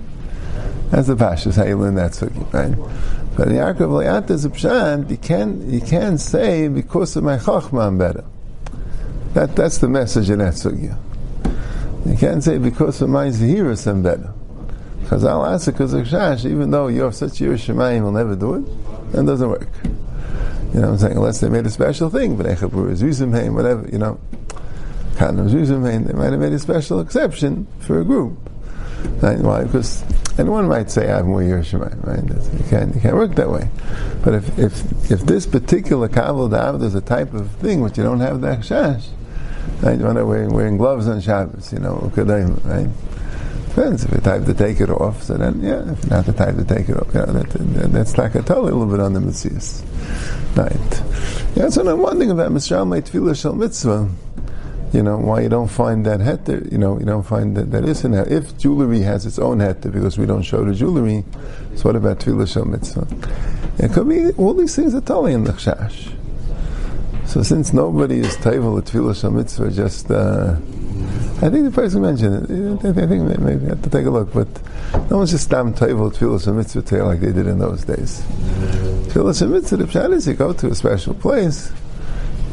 That's 0.93 1.07
the 1.07 1.15
pashas 1.15 1.55
how 1.55 1.63
you 1.63 1.75
learn 1.75 1.95
that 1.95 2.11
sugi, 2.11 2.53
right? 2.53 2.77
But 3.35 3.47
in 3.47 3.55
Yaakov 3.55 3.77
Le'at 3.77 4.29
is 4.29 4.45
a 4.45 4.49
pshat, 4.51 5.09
you 5.09 5.17
can't, 5.17 5.63
you 5.63 5.81
can't 5.81 6.21
say 6.21 6.67
because 6.67 7.15
of 7.15 7.23
my 7.23 7.37
chachma 7.37 7.87
I'm 7.87 7.97
better. 7.97 8.23
That, 9.33 9.55
that's 9.55 9.79
the 9.79 9.87
message 9.87 10.29
in 10.29 10.37
that 10.37 10.53
sugya. 10.53 10.95
You 12.05 12.15
can't 12.15 12.43
say 12.43 12.59
because 12.59 13.01
of 13.01 13.09
my 13.09 13.29
zahirus 13.29 13.87
I'm 13.87 14.03
better. 14.03 14.31
Because 15.01 15.25
I'll 15.25 15.43
ask 15.47 15.65
because 15.65 15.93
of 15.93 16.05
Shash, 16.05 16.45
even 16.45 16.69
though 16.69 16.89
you 16.89 17.01
have 17.01 17.15
such 17.15 17.31
Yiras 17.31 17.65
Shemayim, 17.65 18.03
will 18.03 18.11
never 18.11 18.35
do 18.35 18.53
it. 18.53 19.11
That 19.13 19.25
doesn't 19.25 19.49
work. 19.49 19.67
You 19.83 19.89
know 20.79 20.81
what 20.81 20.89
I'm 20.89 20.97
saying? 20.99 21.17
Unless 21.17 21.39
they 21.39 21.49
made 21.49 21.65
a 21.65 21.71
special 21.71 22.11
thing, 22.11 22.37
but 22.37 22.45
Echapur 22.45 23.51
whatever, 23.55 23.89
you 23.91 23.97
know. 23.97 24.19
Of 25.19 25.35
Zuzimheim, 25.35 26.05
they 26.05 26.13
might 26.13 26.31
have 26.31 26.39
made 26.39 26.53
a 26.53 26.59
special 26.59 26.99
exception 26.99 27.65
for 27.79 27.99
a 27.99 28.03
group. 28.03 28.37
Right? 29.21 29.39
Why? 29.39 29.63
Because 29.63 30.03
And 30.37 30.49
one 30.49 30.67
might 30.67 30.89
say, 30.89 31.11
I 31.11 31.17
have 31.17 31.27
more 31.27 31.41
Yerushalayim, 31.41 32.05
right? 32.05 32.59
You 32.59 32.65
can't, 32.69 32.95
you 32.95 33.01
can't 33.01 33.15
work 33.15 33.35
that 33.35 33.49
way. 33.49 33.69
But 34.23 34.33
if, 34.33 34.57
if, 34.57 35.11
if 35.11 35.21
this 35.21 35.45
particular 35.45 36.09
Kaval 36.09 36.49
Dav, 36.49 36.81
is 36.81 36.95
a 36.95 37.01
type 37.01 37.33
of 37.33 37.51
thing 37.57 37.81
which 37.81 37.97
you 37.97 38.03
don't 38.03 38.19
have 38.19 38.41
the 38.41 38.47
Chash, 38.47 39.09
right? 39.81 39.97
You 39.97 40.05
want 40.05 40.17
to 40.17 40.25
wear, 40.25 40.49
wearing 40.49 40.77
gloves 40.77 41.07
on 41.07 41.21
Shabbos, 41.21 41.71
you 41.71 41.79
know, 41.79 42.11
right? 42.15 42.89
Depends 43.75 44.05
if 44.05 44.11
you're 44.11 44.21
type 44.21 44.45
to 44.45 44.53
take 44.53 44.79
it 44.81 44.89
off, 44.89 45.23
so 45.23 45.35
then, 45.35 45.59
yeah, 45.61 45.91
if 45.91 46.03
you're 46.03 46.09
not 46.11 46.25
the 46.25 46.33
type 46.33 46.55
to 46.55 46.63
take 46.63 46.89
it 46.89 46.97
off, 46.97 47.07
yeah, 47.13 47.25
that, 47.25 47.49
that, 47.49 47.91
that's 47.91 48.17
like 48.17 48.35
a 48.35 48.41
totally 48.41 48.71
little 48.71 48.85
bit 48.85 48.99
on 48.99 49.13
the 49.13 49.19
Messias. 49.19 49.83
Right. 50.55 51.01
Yeah, 51.55 51.69
so 51.69 51.87
I'm 51.87 51.99
wondering 51.99 52.31
about 52.31 52.51
Mishram 52.51 52.89
Tevilah 53.01 53.39
Shal 53.39 53.55
Mitzvah, 53.55 54.09
you 54.93 55.01
know, 55.01 55.17
why 55.17 55.41
you 55.41 55.49
don't 55.49 55.67
find 55.67 56.05
that 56.05 56.19
heter, 56.19 56.71
you 56.71 56.77
know, 56.77 56.99
you 56.99 57.05
don't 57.05 57.23
find 57.23 57.57
that, 57.57 57.71
that 57.71 57.83
isn't 57.83 58.11
that. 58.11 58.31
If 58.31 58.55
jewelry 58.59 59.01
has 59.01 59.25
its 59.25 59.39
own 59.39 59.57
heter 59.57 59.91
because 59.91 60.19
we 60.19 60.27
don't 60.27 60.43
show 60.43 60.63
the 60.63 60.75
jewelry, 60.75 61.25
so 61.75 61.89
what 61.89 61.95
about 61.95 62.19
Tevilah 62.19 62.47
Shal 62.47 62.65
Mitzvah? 62.65 63.07
It 63.79 63.91
could 63.91 64.07
be, 64.07 64.29
all 64.33 64.53
these 64.53 64.75
things 64.75 64.93
are 64.93 65.01
totally 65.01 65.33
in 65.33 65.45
the 65.45 65.53
Chash. 65.53 66.13
So 67.25 67.41
since 67.41 67.73
nobody 67.73 68.19
is 68.19 68.37
table 68.37 68.77
at 68.77 68.85
Tevilah 68.85 69.19
Shal 69.19 69.31
Mitzvah, 69.31 69.71
just, 69.71 70.11
uh, 70.11 70.57
I 71.41 71.49
think 71.49 71.65
the 71.65 71.71
person 71.73 72.03
mentioned 72.03 72.49
it. 72.49 72.85
I 72.85 73.07
think 73.07 73.39
maybe 73.39 73.65
I 73.65 73.69
have 73.69 73.81
to 73.81 73.89
take 73.89 74.05
a 74.05 74.11
look, 74.11 74.31
but 74.31 74.47
no 75.09 75.17
one's 75.17 75.31
just 75.31 75.45
stam 75.45 75.73
table 75.73 76.11
Tevilah 76.11 76.43
Shal 76.43 76.53
Mitzvah 76.53 77.03
like 77.03 77.19
they 77.19 77.31
did 77.31 77.47
in 77.47 77.57
those 77.57 77.83
days. 77.83 78.21
Tevilah 79.09 79.37
Shal 79.37 79.47
Mitzvah, 79.47 79.77
the 79.77 79.85
pshat 79.85 80.13
is 80.13 80.27
you 80.27 80.35
go 80.35 80.53
to 80.53 80.67
a 80.67 80.75
special 80.75 81.15
place, 81.15 81.71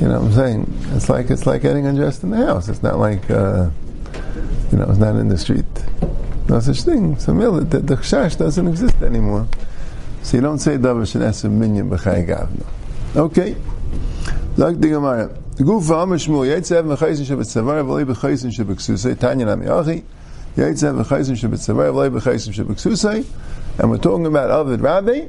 you 0.00 0.08
know 0.08 0.18
what 0.18 0.28
I'm 0.28 0.32
saying? 0.32 0.78
It's 0.94 1.10
like 1.10 1.30
it's 1.30 1.46
like 1.46 1.60
getting 1.60 1.84
undressed 1.86 2.22
in 2.22 2.30
the 2.30 2.38
house. 2.38 2.68
It's 2.70 2.82
not 2.82 2.98
like 2.98 3.30
uh, 3.30 3.68
you 4.72 4.78
know, 4.78 4.86
it's 4.88 4.98
not 4.98 5.16
in 5.16 5.28
the 5.28 5.36
street. 5.36 5.66
No 6.48 6.58
such 6.58 6.82
thing. 6.82 7.18
So 7.18 7.34
the, 7.34 7.60
the, 7.64 7.78
the 7.80 7.94
chash 7.96 8.38
doesn't 8.38 8.66
exist 8.66 9.02
anymore. 9.02 9.46
So 10.22 10.38
you 10.38 10.42
don't 10.42 10.58
say 10.58 10.78
davar 10.78 11.02
shenesim 11.02 11.50
minyan 11.52 11.90
b'chay 11.90 12.26
gavna. 12.26 12.66
Okay. 13.14 13.56
Like 14.56 14.80
the 14.80 14.88
Gemara. 14.88 15.28
Guf 15.56 15.82
v'am 15.82 16.16
shmul 16.16 16.48
yetzev 16.48 16.96
v'chayzin 16.96 17.26
shebetzavar 17.26 17.84
v'lei 17.84 18.06
b'chayzin 18.06 18.50
shebeksusay 18.50 19.18
tanya 19.18 19.44
nami 19.44 19.66
achi 19.66 20.02
yetzev 20.56 21.04
v'chayzin 21.04 21.36
shebetzavar 21.36 21.92
v'lei 21.92 22.10
b'chayzin 22.10 22.54
shebeksusay 22.54 23.26
and 23.78 23.90
we're 23.90 23.98
talking 23.98 24.24
about 24.24 24.50
Avid 24.50 24.80
Rabbi 24.80 25.26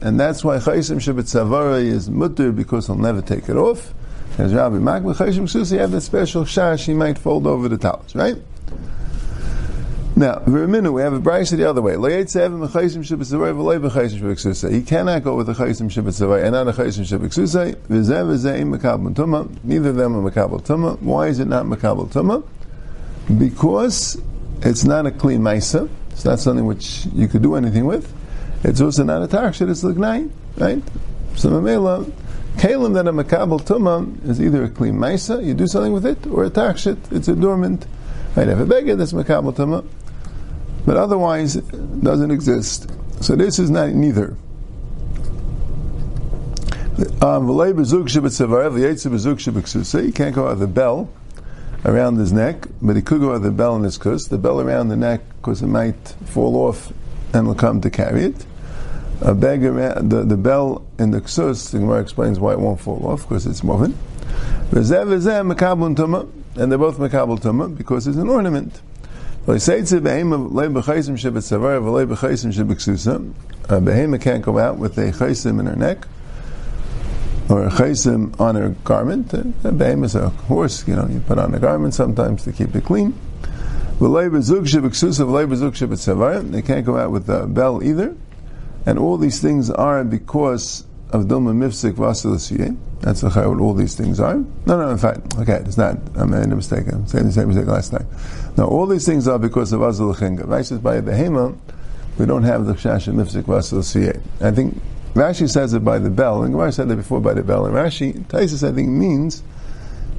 and 0.00 0.20
that's 0.20 0.44
why 0.44 0.58
chayzin 0.58 0.98
shebetzavar 0.98 1.82
is 1.82 2.08
mutter 2.08 2.52
because 2.52 2.86
he'll 2.86 2.94
never 2.94 3.20
take 3.20 3.48
it 3.48 3.56
off 3.56 3.92
as 4.38 4.54
Rabbi 4.54 4.76
b'chayzin 4.76 5.42
shebeksusay 5.42 5.72
you 5.72 5.78
have 5.78 5.90
that 5.90 6.00
special 6.00 6.44
shash 6.44 6.86
he 6.86 6.94
might 6.94 7.18
fold 7.18 7.46
over 7.46 7.68
the 7.68 7.78
towels 7.78 8.14
right 8.14 8.36
now, 10.14 10.40
Verminu, 10.40 10.92
we 10.92 11.00
have 11.00 11.14
a 11.14 11.20
brayse 11.20 11.56
the 11.56 11.64
other 11.64 11.80
way. 11.80 11.94
He 11.94 12.00
cannot 14.82 15.24
go 15.24 15.36
with 15.36 15.46
the 15.46 15.54
chaysim 15.54 15.90
shibitzavay 15.90 16.42
and 16.42 16.52
not 16.52 16.68
a 16.68 16.72
chaysim 16.72 17.06
tuma. 19.14 19.64
Neither 19.64 19.88
of 19.88 19.96
them 19.96 20.14
are 20.14 20.30
makabel 20.30 20.62
tuma. 20.62 21.00
Why 21.00 21.28
is 21.28 21.38
it 21.38 21.48
not 21.48 21.64
makabel 21.64 22.12
tuma? 22.12 22.44
Because 23.38 24.20
it's 24.60 24.84
not 24.84 25.06
a 25.06 25.10
clean 25.10 25.40
maisa. 25.40 25.88
It's 26.10 26.26
not 26.26 26.40
something 26.40 26.66
which 26.66 27.06
you 27.14 27.26
could 27.26 27.40
do 27.40 27.54
anything 27.54 27.86
with. 27.86 28.12
It's 28.64 28.82
also 28.82 29.04
not 29.04 29.22
a 29.22 29.26
takshit. 29.26 29.70
It's 29.70 29.82
lignai, 29.82 30.30
right? 30.58 30.82
So 31.36 31.48
mamela, 31.48 32.04
kalim 32.56 32.94
that 32.94 33.06
a 33.06 33.12
makabel 33.12 33.60
tuma 33.60 34.28
is 34.28 34.40
either 34.40 34.64
a 34.64 34.68
clean 34.68 34.94
maisa, 34.94 35.44
you 35.44 35.54
do 35.54 35.66
something 35.66 35.92
with 35.92 36.06
it, 36.06 36.26
or 36.26 36.44
a 36.44 36.50
takshit. 36.50 37.12
It's 37.12 37.28
a 37.28 37.34
dormant. 37.34 37.86
Right, 38.36 38.48
have 38.48 38.60
a 38.60 38.66
beggar 38.66 38.96
that's 38.96 39.12
makabel 39.12 39.54
tuma 39.54 39.84
but 40.84 40.96
otherwise 40.96 41.56
it 41.56 42.02
doesn't 42.02 42.30
exist. 42.30 42.90
So 43.20 43.36
this 43.36 43.58
is 43.58 43.70
not 43.70 43.90
neither. 43.90 44.36
Um, 47.20 47.48
you 47.48 47.64
can't 50.12 50.34
go 50.34 50.48
out 50.48 50.58
the 50.58 50.70
bell 50.72 51.08
around 51.84 52.16
his 52.16 52.32
neck, 52.32 52.66
but 52.80 52.96
he 52.96 53.02
could 53.02 53.20
go 53.20 53.34
out 53.34 53.42
the 53.42 53.50
bell 53.50 53.76
in 53.76 53.82
his 53.82 53.98
kus. 53.98 54.26
The 54.26 54.38
bell 54.38 54.60
around 54.60 54.88
the 54.88 54.96
neck, 54.96 55.20
because 55.36 55.62
it 55.62 55.68
might 55.68 56.08
fall 56.26 56.56
off 56.56 56.92
and 57.32 57.46
will 57.46 57.54
come 57.54 57.80
to 57.80 57.90
carry 57.90 58.24
it. 58.24 58.44
A 59.24 59.34
bag 59.34 59.62
the, 59.62 60.24
the 60.24 60.36
bell 60.36 60.84
in 60.98 61.12
the 61.12 61.20
ksus, 61.20 61.70
the 61.70 61.78
Gemara 61.78 62.00
explains 62.00 62.40
why 62.40 62.52
it 62.52 62.58
won't 62.58 62.80
fall 62.80 63.06
off, 63.06 63.22
because 63.22 63.46
it's 63.46 63.62
moving. 63.62 63.96
And 64.72 66.70
they're 66.70 66.78
both 66.78 66.98
makabel 66.98 67.38
tumah 67.38 67.76
because 67.76 68.06
it's 68.08 68.16
an 68.16 68.28
ornament. 68.28 68.80
A 69.46 69.52
behema 73.80 74.20
can't 74.20 74.42
go 74.42 74.58
out 74.58 74.78
with 74.78 74.98
a 74.98 75.12
chaysim 75.12 75.60
in 75.60 75.66
her 75.66 75.76
neck 75.76 76.06
or 77.48 77.64
a 77.64 77.70
chaysim 77.70 78.40
on 78.40 78.54
her 78.56 78.70
garment. 78.84 79.32
A 79.34 79.44
is 80.04 80.14
a 80.14 80.30
horse, 80.30 80.86
you 80.88 80.96
know, 80.96 81.06
you 81.06 81.20
put 81.20 81.38
on 81.38 81.54
a 81.54 81.58
garment 81.58 81.94
sometimes 81.94 82.44
to 82.44 82.52
keep 82.52 82.74
it 82.74 82.84
clean. 82.84 83.14
They 83.98 84.06
can't 86.62 86.86
go 86.86 86.96
out 86.98 87.10
with 87.12 87.28
a 87.28 87.46
bell 87.46 87.82
either. 87.82 88.16
And 88.86 88.98
all 88.98 89.16
these 89.16 89.40
things 89.40 89.70
are 89.70 90.04
because 90.04 90.84
of 91.12 91.24
Dilma 91.24 91.54
Mifsik 91.54 91.92
Vasil 91.92 92.76
That's 93.00 93.22
what 93.22 93.36
all 93.36 93.74
these 93.74 93.94
things 93.94 94.18
are. 94.18 94.36
No, 94.36 94.44
no, 94.66 94.88
in 94.90 94.98
fact, 94.98 95.36
okay, 95.38 95.62
it's 95.64 95.76
not. 95.76 95.98
I 96.16 96.24
made 96.24 96.44
a 96.44 96.56
mistake. 96.56 96.86
I'm 96.90 97.06
saying 97.06 97.26
the 97.26 97.32
same 97.32 97.48
mistake 97.48 97.66
last 97.66 97.90
time. 97.90 98.06
Now, 98.56 98.64
all 98.64 98.86
these 98.86 99.06
things 99.06 99.28
are 99.28 99.38
because 99.38 99.72
of 99.72 99.82
Azul 99.82 100.14
Chinga. 100.14 100.44
Rashi 100.44 100.66
says 100.66 100.78
by 100.78 100.96
a 100.96 101.02
behema, 101.02 101.56
we 102.18 102.26
don't 102.26 102.44
have 102.44 102.66
the 102.66 102.72
Chash 102.72 103.12
Mifsik 103.12 103.42
Vasil 103.42 104.20
I 104.40 104.50
think 104.50 104.80
Rashi 105.14 105.48
says 105.48 105.74
it 105.74 105.84
by 105.84 105.98
the 105.98 106.10
bell, 106.10 106.42
and 106.42 106.52
Gemara 106.52 106.72
said 106.72 106.88
that 106.88 106.96
before 106.96 107.20
by 107.20 107.34
the 107.34 107.42
bell. 107.42 107.66
And 107.66 107.74
Rashi, 107.74 108.24
Taisus, 108.24 108.66
I 108.66 108.74
think, 108.74 108.88
means 108.88 109.42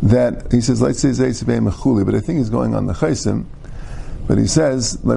that 0.03 0.51
he 0.51 0.61
says, 0.61 0.81
let's 0.81 0.99
say 0.99 1.09
Zaytz 1.09 1.43
Mechuli, 1.43 2.05
but 2.05 2.13
I 2.13 2.19
think 2.19 2.37
he's 2.37 2.49
going 2.51 2.75
on 2.75 2.85
the 2.85 2.93
Chaisim 2.93 3.45
but 4.27 4.37
he 4.37 4.47
says. 4.47 4.97
Right? 5.03 5.15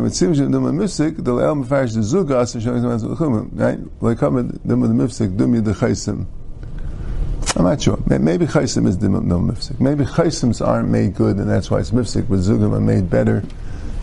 I'm 7.56 7.64
not 7.64 7.80
sure. 7.80 7.98
Maybe 8.06 8.46
chaysim 8.46 8.86
is 8.86 8.96
dum 8.96 9.28
no 9.28 9.38
mifsik. 9.38 9.80
Maybe 9.80 10.04
chaysims 10.04 10.66
aren't 10.66 10.90
made 10.90 11.14
good, 11.14 11.36
and 11.36 11.48
that's 11.48 11.70
why 11.70 11.78
it's 11.78 11.90
mifsik. 11.90 12.28
But 12.28 12.40
zugim 12.40 12.74
are 12.74 12.80
made 12.80 13.08
better, 13.08 13.42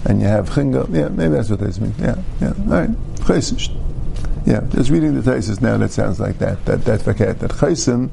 and 0.06 0.22
you 0.22 0.28
have 0.28 0.50
chinga. 0.50 0.88
Yeah, 0.94 1.10
maybe 1.10 1.36
that's 1.36 1.50
what 1.50 1.60
they 1.60 1.68
mean. 1.80 1.94
Yeah, 2.00 2.16
yeah. 2.42 2.54
All 2.58 2.66
right, 2.66 2.90
chaysim. 3.28 3.80
Yeah, 4.46 4.62
just 4.72 4.90
reading 4.90 5.14
the 5.14 5.22
thesis 5.22 5.62
now, 5.62 5.78
that 5.78 5.92
sounds 5.92 6.20
like 6.20 6.40
that. 6.40 6.66
That 6.66 6.80
verkehrt. 6.82 7.40
That 7.40 7.52
chaysim 7.52 8.10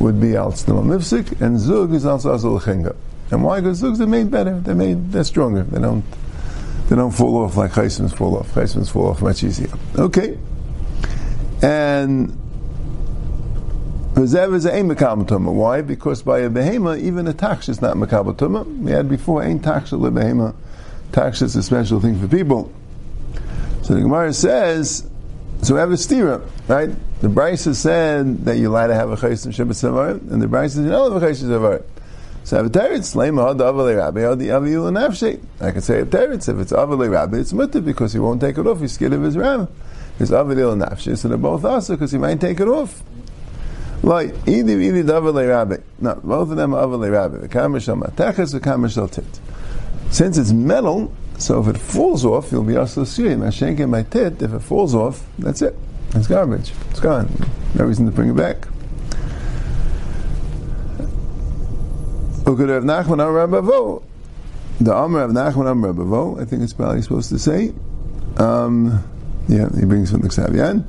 would 0.00 0.20
be 0.20 0.34
al 0.34 0.52
mifsik, 0.52 1.40
and 1.40 1.60
zug 1.60 1.92
is 1.94 2.04
also 2.04 2.34
azul 2.34 2.58
chinga. 2.58 2.96
And 3.30 3.42
why? 3.42 3.60
Because 3.60 3.82
zugs 3.82 4.00
are 4.00 4.06
made 4.06 4.30
better. 4.30 4.60
They're 4.60 4.74
made. 4.74 5.12
They're 5.12 5.24
stronger. 5.24 5.62
They 5.62 5.80
don't. 5.80 6.04
They 6.88 6.94
don't 6.94 7.10
fall 7.10 7.38
off 7.38 7.56
like 7.56 7.72
chaisims 7.72 8.14
fall 8.14 8.36
off. 8.36 8.54
Chaisims 8.54 8.90
fall 8.90 9.08
off 9.08 9.20
much 9.20 9.42
easier. 9.42 9.70
Okay. 9.98 10.38
And 11.62 12.38
why? 14.16 15.82
Because 15.82 16.22
by 16.22 16.38
a 16.38 16.48
behema, 16.48 16.98
even 16.98 17.28
a 17.28 17.34
tax 17.34 17.68
is 17.68 17.82
not 17.82 17.96
makabel 17.96 18.66
We 18.82 18.90
had 18.90 19.10
before 19.10 19.42
ain't 19.42 19.62
tax 19.62 19.92
a 19.92 19.96
behema. 19.96 20.54
Is 21.42 21.56
a 21.56 21.62
special 21.62 22.00
thing 22.00 22.18
for 22.18 22.28
people. 22.28 22.72
So 23.82 23.94
the 23.94 24.00
Gemara 24.00 24.32
says, 24.32 25.08
so 25.62 25.76
have 25.76 25.90
a 25.90 25.94
stira, 25.94 26.42
right? 26.68 26.90
The 27.20 27.28
Brisa 27.28 27.74
said 27.74 28.44
that 28.44 28.56
you're 28.58 28.70
allowed 28.70 28.88
to 28.88 28.94
have 28.94 29.10
a 29.10 29.16
chaysim 29.16 29.52
shabbat 29.52 30.30
and 30.30 30.42
the 30.42 30.46
Brisa 30.46 30.70
said 30.70 30.84
you 30.84 30.90
don't 30.90 31.12
have 31.12 31.22
a 31.22 31.26
shabbat. 31.26 31.84
So 32.46 32.64
if 32.64 32.70
teretz 32.70 33.16
lema 33.16 33.50
avale 33.50 33.96
rabbi 33.96 34.20
the. 34.36 35.40
I 35.60 35.70
can 35.72 35.82
say 35.82 35.98
if 35.98 36.10
teretz 36.10 36.48
if 36.48 36.60
it's 36.60 36.70
avale 36.70 37.08
rabbi 37.08 37.38
it's 37.38 37.52
mutter 37.52 37.80
because 37.80 38.12
he 38.12 38.20
won't 38.20 38.40
take 38.40 38.56
it 38.56 38.64
off. 38.68 38.78
He's 38.78 38.92
scared 38.92 39.14
of 39.14 39.22
his 39.22 39.36
ram. 39.36 39.66
His 40.16 40.30
aviyu 40.30 40.80
nafshe. 40.80 41.18
So 41.18 41.26
they're 41.26 41.38
both 41.38 41.64
also 41.64 41.94
because 41.94 42.12
he 42.12 42.18
might 42.18 42.40
take 42.40 42.60
it 42.60 42.68
off. 42.68 43.02
Like 44.04 44.32
either 44.46 44.80
either 44.80 45.16
avale 45.16 45.44
rabbi. 45.44 45.78
No, 45.98 46.14
both 46.22 46.50
of 46.50 46.56
them 46.56 46.72
are 46.72 46.84
avale 46.84 47.10
rabbi. 47.10 47.38
The 47.38 47.48
kamishal 47.48 48.00
matachas, 48.00 48.52
the 48.52 48.60
kamishal 48.60 49.10
tit. 49.10 49.40
Since 50.12 50.38
it's 50.38 50.52
metal, 50.52 51.12
so 51.38 51.60
if 51.60 51.66
it 51.66 51.78
falls 51.80 52.24
off, 52.24 52.52
you'll 52.52 52.62
be 52.62 52.76
also 52.76 53.02
suyim. 53.02 53.40
Hashenke 53.40 53.90
my 53.90 54.04
tit. 54.04 54.40
If 54.40 54.52
it 54.52 54.60
falls 54.60 54.94
off, 54.94 55.26
that's 55.36 55.62
it. 55.62 55.74
It's 56.14 56.28
garbage. 56.28 56.72
It's 56.92 57.00
gone. 57.00 57.28
No 57.74 57.86
reason 57.86 58.06
to 58.06 58.12
bring 58.12 58.30
it 58.30 58.36
back. 58.36 58.68
Ukad 62.46 62.68
Rav 62.68 62.84
Nachman 62.84 63.14
Amar 63.14 63.48
Bavo. 63.48 64.04
The 64.80 64.94
Amar 64.94 65.24
of 65.24 65.32
Nachman 65.32 65.68
Amar 65.68 65.92
Bavo, 65.92 66.40
I 66.40 66.44
think 66.44 66.62
it's 66.62 66.72
probably 66.72 67.02
supposed 67.02 67.30
to 67.30 67.40
say. 67.40 67.72
Um, 68.36 69.02
yeah, 69.48 69.68
he 69.76 69.84
brings 69.84 70.12
from 70.12 70.20
the 70.20 70.30
Xavian. 70.30 70.84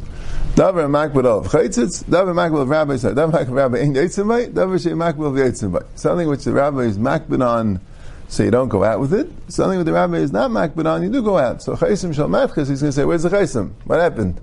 Davar 0.53 0.85
makbel 0.87 1.25
of 1.25 1.47
chaytzitz, 1.47 2.03
davar 2.03 2.35
makbel 2.35 2.61
of 2.61 2.69
rabbi 2.69 2.95
said, 2.97 3.15
davar 3.15 3.31
makbel 3.31 3.55
rabbi 3.55 3.77
ain't 3.79 3.95
yitzimbai, 3.95 4.53
davar 4.53 4.81
she 4.81 4.89
makbel 4.89 5.27
of 5.27 5.33
yitzimbai. 5.33 5.83
Something 5.95 6.27
which 6.27 6.43
the 6.43 6.53
rabbi 6.53 6.81
is 6.81 6.99
makbel 6.99 7.43
on 7.43 7.79
so 8.27 8.43
you 8.43 8.51
don't 8.51 8.69
go 8.69 8.83
out 8.83 8.99
with 8.99 9.13
it. 9.13 9.27
Something 9.47 9.79
with 9.79 9.87
the 9.87 9.93
rabbi 9.93 10.17
is 10.17 10.31
not 10.31 10.51
makbid 10.51 10.85
on, 10.85 11.01
you 11.01 11.09
do 11.09 11.23
go 11.23 11.39
out. 11.39 11.63
So 11.63 11.75
chaysim 11.75 12.13
shal 12.13 12.27
matchis, 12.27 12.69
he's 12.69 12.81
going 12.81 12.89
to 12.89 12.91
say, 12.91 13.03
where's 13.03 13.23
the 13.23 13.29
chaysim? 13.29 13.71
What 13.85 13.99
happened? 13.99 14.39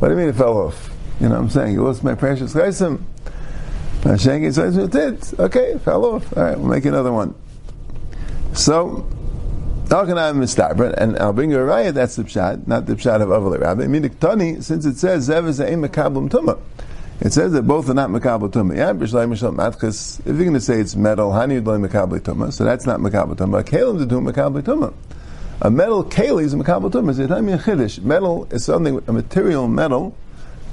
What 0.00 0.08
do 0.08 0.14
you 0.14 0.20
mean 0.20 0.30
it 0.30 0.34
fell 0.34 0.56
off? 0.58 0.90
You 1.20 1.28
know 1.28 1.36
what 1.36 1.42
I'm 1.42 1.50
saying? 1.50 1.74
You 1.74 1.84
lost 1.84 2.02
my 2.02 2.16
precious 2.16 2.54
chaysim. 2.54 3.04
Hashem 4.04 4.52
says 4.52 4.76
it 4.76 4.90
did. 4.90 5.40
Okay, 5.40 5.78
fell 5.78 6.04
off. 6.04 6.36
All 6.36 6.42
right, 6.42 6.58
we'll 6.58 6.68
make 6.68 6.84
another 6.84 7.12
one. 7.12 7.34
So, 8.52 9.08
Talkanam 9.86 10.36
Mistabra, 10.36 10.94
and 10.96 11.18
I'll 11.18 11.32
bring 11.32 11.50
you 11.50 11.58
a 11.58 11.62
raya, 11.62 11.92
that's 11.92 12.16
the 12.16 12.24
pshat, 12.24 12.66
not 12.66 12.86
the 12.86 12.94
pshat 12.94 13.22
of 13.22 13.28
Avalei 13.30 13.60
Rabbi. 13.60 13.84
Minik 13.84 14.18
Tani, 14.18 14.60
since 14.60 14.84
it 14.84 14.96
says 14.96 15.28
Zev 15.28 15.48
is 15.48 15.58
a 15.58 15.66
Mekablim 15.70 16.28
Tumah. 16.28 16.60
It 17.20 17.32
says 17.32 17.52
that 17.52 17.62
both 17.62 17.88
are 17.88 17.94
not 17.94 18.10
Mekabel 18.10 18.50
Tumah. 18.50 18.76
Yeah, 18.76 18.92
Bishlai 18.92 19.26
Mishal 19.26 19.54
Matchis, 19.54 20.20
if 20.20 20.26
you're 20.26 20.36
going 20.36 20.52
to 20.52 20.60
say 20.60 20.80
it's 20.80 20.96
metal, 20.96 21.30
Hani 21.30 21.62
Yudlai 21.62 21.88
Mekabel 21.88 22.20
Tumah, 22.20 22.52
so 22.52 22.64
that's 22.64 22.86
not 22.86 23.00
Mekabel 23.00 23.36
Tumah. 23.36 23.64
Kalim 23.64 23.98
to 23.98 24.06
do 24.06 24.20
Mekabel 24.20 24.62
Tumah. 24.62 24.92
A 25.62 25.70
metal 25.70 26.04
keli 26.04 26.42
is 26.44 26.52
a 26.52 26.56
Mekabel 26.56 26.90
Tumah. 26.90 27.18
A 27.18 27.58
Chiddush. 27.58 28.02
Metal 28.02 28.46
is 28.50 28.64
something, 28.64 29.02
a 29.06 29.12
material 29.12 29.68
metal, 29.68 30.14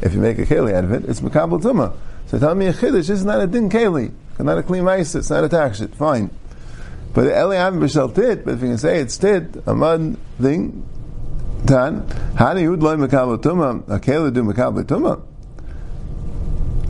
if 0.02 0.14
you 0.14 0.20
make 0.20 0.40
a 0.40 0.46
keli 0.46 0.74
out 0.74 0.84
of 0.84 0.92
it, 0.92 1.06
it's 1.06 1.22
Mekabel 1.22 1.62
Tumah. 1.62 1.94
So 2.32 2.40
tell 2.40 2.56
me 2.56 2.66
a 2.68 2.74
Chiddush, 2.74 2.94
this 2.94 3.10
is 3.10 3.26
not 3.26 3.42
a 3.42 3.48
din 3.48 3.70
keli. 3.70 4.12
It's 4.32 4.40
not 4.40 4.58
a 4.58 4.64
clean 4.64 4.86
mice, 4.86 5.14
it's 5.14 5.30
not 5.30 5.44
a 5.44 5.50
takshit. 5.50 5.94
Fine. 5.94 6.32
But 7.14 7.26
Eli 7.26 7.58
Am 7.58 7.80
Bishal 7.80 8.16
Tit, 8.16 8.46
but 8.46 8.56
if 8.56 8.62
you 8.62 8.70
can 8.70 8.78
say 8.78 9.02
it's 9.02 9.18
Tit, 9.18 9.62
a 9.68 9.76
mud 9.76 10.18
thing, 10.42 10.88
Tan, 11.68 12.02
Hani 12.36 12.64
Yudlai 12.64 13.06
Mekabel 13.06 13.38
Tumah, 13.38 13.88
a 13.90 14.00
keli 14.00 14.34
do 14.34 14.44
Mekabel 14.44 14.84
Tumah 14.86 15.22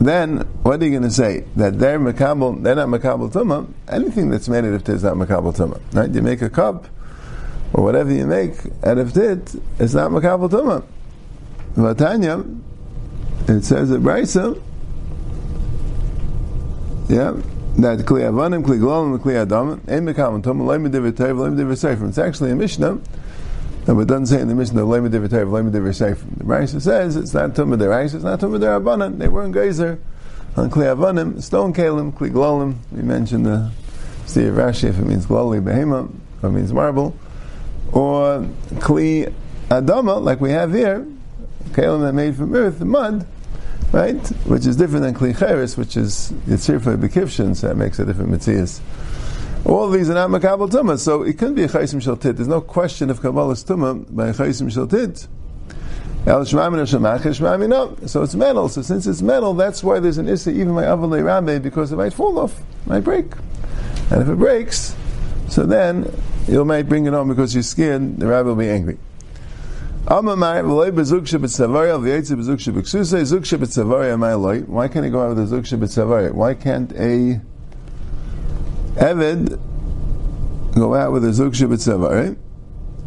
then 0.04 0.38
what 0.62 0.80
are 0.80 0.84
you 0.84 0.90
going 0.90 1.02
to 1.02 1.10
say? 1.10 1.44
That 1.56 1.78
they're 1.78 1.98
makabel, 1.98 2.62
they're 2.62 2.74
not 2.74 2.88
makabel 2.88 3.30
tumah. 3.32 3.72
Anything 3.88 4.30
that's 4.30 4.48
made 4.48 4.64
out 4.64 4.72
of 4.72 4.84
tit 4.84 4.96
is 4.96 5.02
not 5.04 5.14
makabel 5.14 5.54
tumah. 5.54 5.80
Right? 5.94 6.10
You 6.10 6.22
make 6.22 6.42
a 6.42 6.50
cup 6.50 6.86
or 7.72 7.84
whatever 7.84 8.12
you 8.12 8.26
make 8.26 8.54
out 8.84 8.98
of 8.98 9.12
tit, 9.12 9.54
it's 9.78 9.94
not 9.94 10.10
makabel 10.10 10.50
tumah. 10.50 10.84
Vatanya, 11.74 12.60
it 13.48 13.64
says 13.64 13.90
at 13.90 14.00
Brisa, 14.00 14.60
yeah, 17.12 17.32
that 17.76 17.98
kli 18.00 18.22
avanim, 18.22 18.64
kli 18.64 18.78
glolim, 18.80 19.18
kli 19.18 19.40
adam, 19.40 19.80
ein 19.86 20.04
mediv 20.04 20.14
tev, 21.12 21.38
loy 21.38 21.50
mediv 21.50 21.76
sefer. 21.76 22.06
It's 22.06 22.18
actually 22.18 22.50
a 22.50 22.56
mishnah. 22.56 23.00
No, 23.84 23.98
it 23.98 24.06
doesn't 24.06 24.26
say 24.26 24.40
in 24.40 24.46
the 24.46 24.54
Mishnah, 24.54 24.82
Lema 24.82 25.10
Divrei 25.10 25.44
Lema 25.44 25.72
Divrei 25.72 25.92
Sefer. 25.92 26.24
The 26.36 26.44
Raisa 26.44 26.80
says 26.80 27.16
it's 27.16 27.34
not 27.34 27.50
Tumah 27.50 27.76
Deraisa, 27.76 28.14
it's 28.14 28.22
not 28.22 28.38
Tumah 28.38 28.60
Derabanan. 28.60 29.18
They 29.18 29.26
weren't 29.26 29.52
geyser 29.52 29.98
on 30.56 30.70
Kli 30.70 30.94
Avanim, 30.94 31.42
Stone 31.42 31.74
Kalim, 31.74 32.12
Kli 32.12 32.30
Glolim. 32.30 32.76
We 32.92 33.02
mentioned 33.02 33.44
the 33.44 33.72
Steve 34.26 34.52
Rashi 34.52 34.84
if 34.84 35.00
it 35.00 35.04
means 35.04 35.26
Gloli 35.26 35.60
Behema, 35.60 36.14
or 36.42 36.48
it 36.48 36.52
means 36.52 36.72
marble. 36.72 37.16
Or 37.90 38.46
Kli 38.74 39.34
Adama, 39.68 40.22
like 40.22 40.40
we 40.40 40.50
have 40.50 40.72
here, 40.72 41.04
Kalim 41.70 42.02
that 42.02 42.12
made 42.12 42.36
from 42.36 42.54
earth, 42.54 42.78
the 42.78 42.84
mud, 42.84 43.26
right? 43.92 44.26
Which 44.46 44.66
is 44.66 44.76
different 44.76 45.04
than 45.04 45.14
Kli 45.14 45.38
Cheres, 45.38 45.76
which 45.76 45.96
is 45.96 46.32
Yitzirfa 46.46 46.96
Bekivshin, 46.96 47.54
so 47.54 47.68
that 47.68 47.76
makes 47.76 47.98
a 47.98 48.04
different 48.04 48.30
Mitzias. 48.30 48.80
All 49.64 49.88
these 49.90 50.10
are 50.10 50.14
not 50.14 50.30
makabel 50.30 50.68
tumah, 50.68 50.98
so 50.98 51.22
it 51.22 51.38
couldn't 51.38 51.54
be 51.54 51.62
a 51.62 51.68
chaysim 51.68 52.02
shaltit. 52.02 52.36
There's 52.36 52.48
no 52.48 52.60
question 52.60 53.10
of 53.10 53.20
kabbalah's 53.20 53.64
tumah 53.64 54.12
by 54.14 54.28
a 54.28 54.32
chaysim 54.32 54.72
shaltit. 54.72 55.28
So 56.24 58.22
it's 58.22 58.34
metal. 58.34 58.68
So 58.68 58.82
since 58.82 59.06
it's 59.08 59.22
metal, 59.22 59.54
that's 59.54 59.82
why 59.82 59.98
there's 59.98 60.18
an 60.18 60.28
issa 60.28 60.50
even 60.50 60.74
by 60.74 60.84
avalei 60.84 61.24
rabbe 61.24 61.60
because 61.60 61.90
it 61.90 61.96
might 61.96 62.12
fall 62.12 62.38
off, 62.38 62.60
might 62.86 63.00
break, 63.00 63.32
and 64.10 64.22
if 64.22 64.28
it 64.28 64.36
breaks, 64.36 64.94
so 65.48 65.66
then 65.66 66.12
you 66.46 66.64
might 66.64 66.88
bring 66.88 67.06
it 67.06 67.14
on 67.14 67.28
because 67.28 67.54
you're 67.54 67.64
scared. 67.64 68.18
The 68.18 68.26
rabbi 68.26 68.48
will 68.48 68.56
be 68.56 68.68
angry. 68.68 68.98
Why 70.04 70.20
can't 74.88 75.04
he 75.04 75.10
go 75.10 75.22
out 75.22 75.28
with 75.28 75.38
a 75.38 75.46
zug 75.46 75.64
shabbat 75.64 76.34
Why 76.34 76.54
can't 76.54 76.92
a 76.92 77.40
Eved 78.96 79.60
go 80.74 80.94
out 80.94 81.12
with 81.12 81.24
a 81.24 81.32
zug 81.32 81.54
shibitzevar, 81.54 82.10
right? 82.10 82.36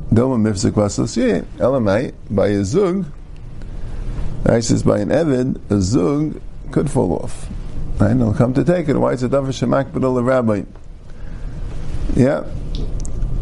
Doma 0.09 0.39
mifsik 0.39 0.71
vasos 0.71 1.45
Elamai, 1.57 2.13
by 2.29 2.47
a 2.47 2.63
zug, 2.63 3.05
I 4.45 4.61
says 4.61 4.83
by 4.83 4.99
an 4.99 5.09
Eved, 5.09 5.59
a 5.69 5.81
zug 5.81 6.41
could 6.71 6.89
fall 6.89 7.17
off. 7.17 7.49
And 7.99 8.21
he'll 8.21 8.33
come 8.33 8.53
to 8.53 8.63
take 8.63 8.87
it. 8.87 8.97
Why 8.97 9.11
is 9.11 9.23
it 9.23 9.31
davar 9.31 9.47
shemak 9.49 9.91
b'dol 9.91 10.23
rabbi? 10.25 10.63
Yeah. 12.15 12.45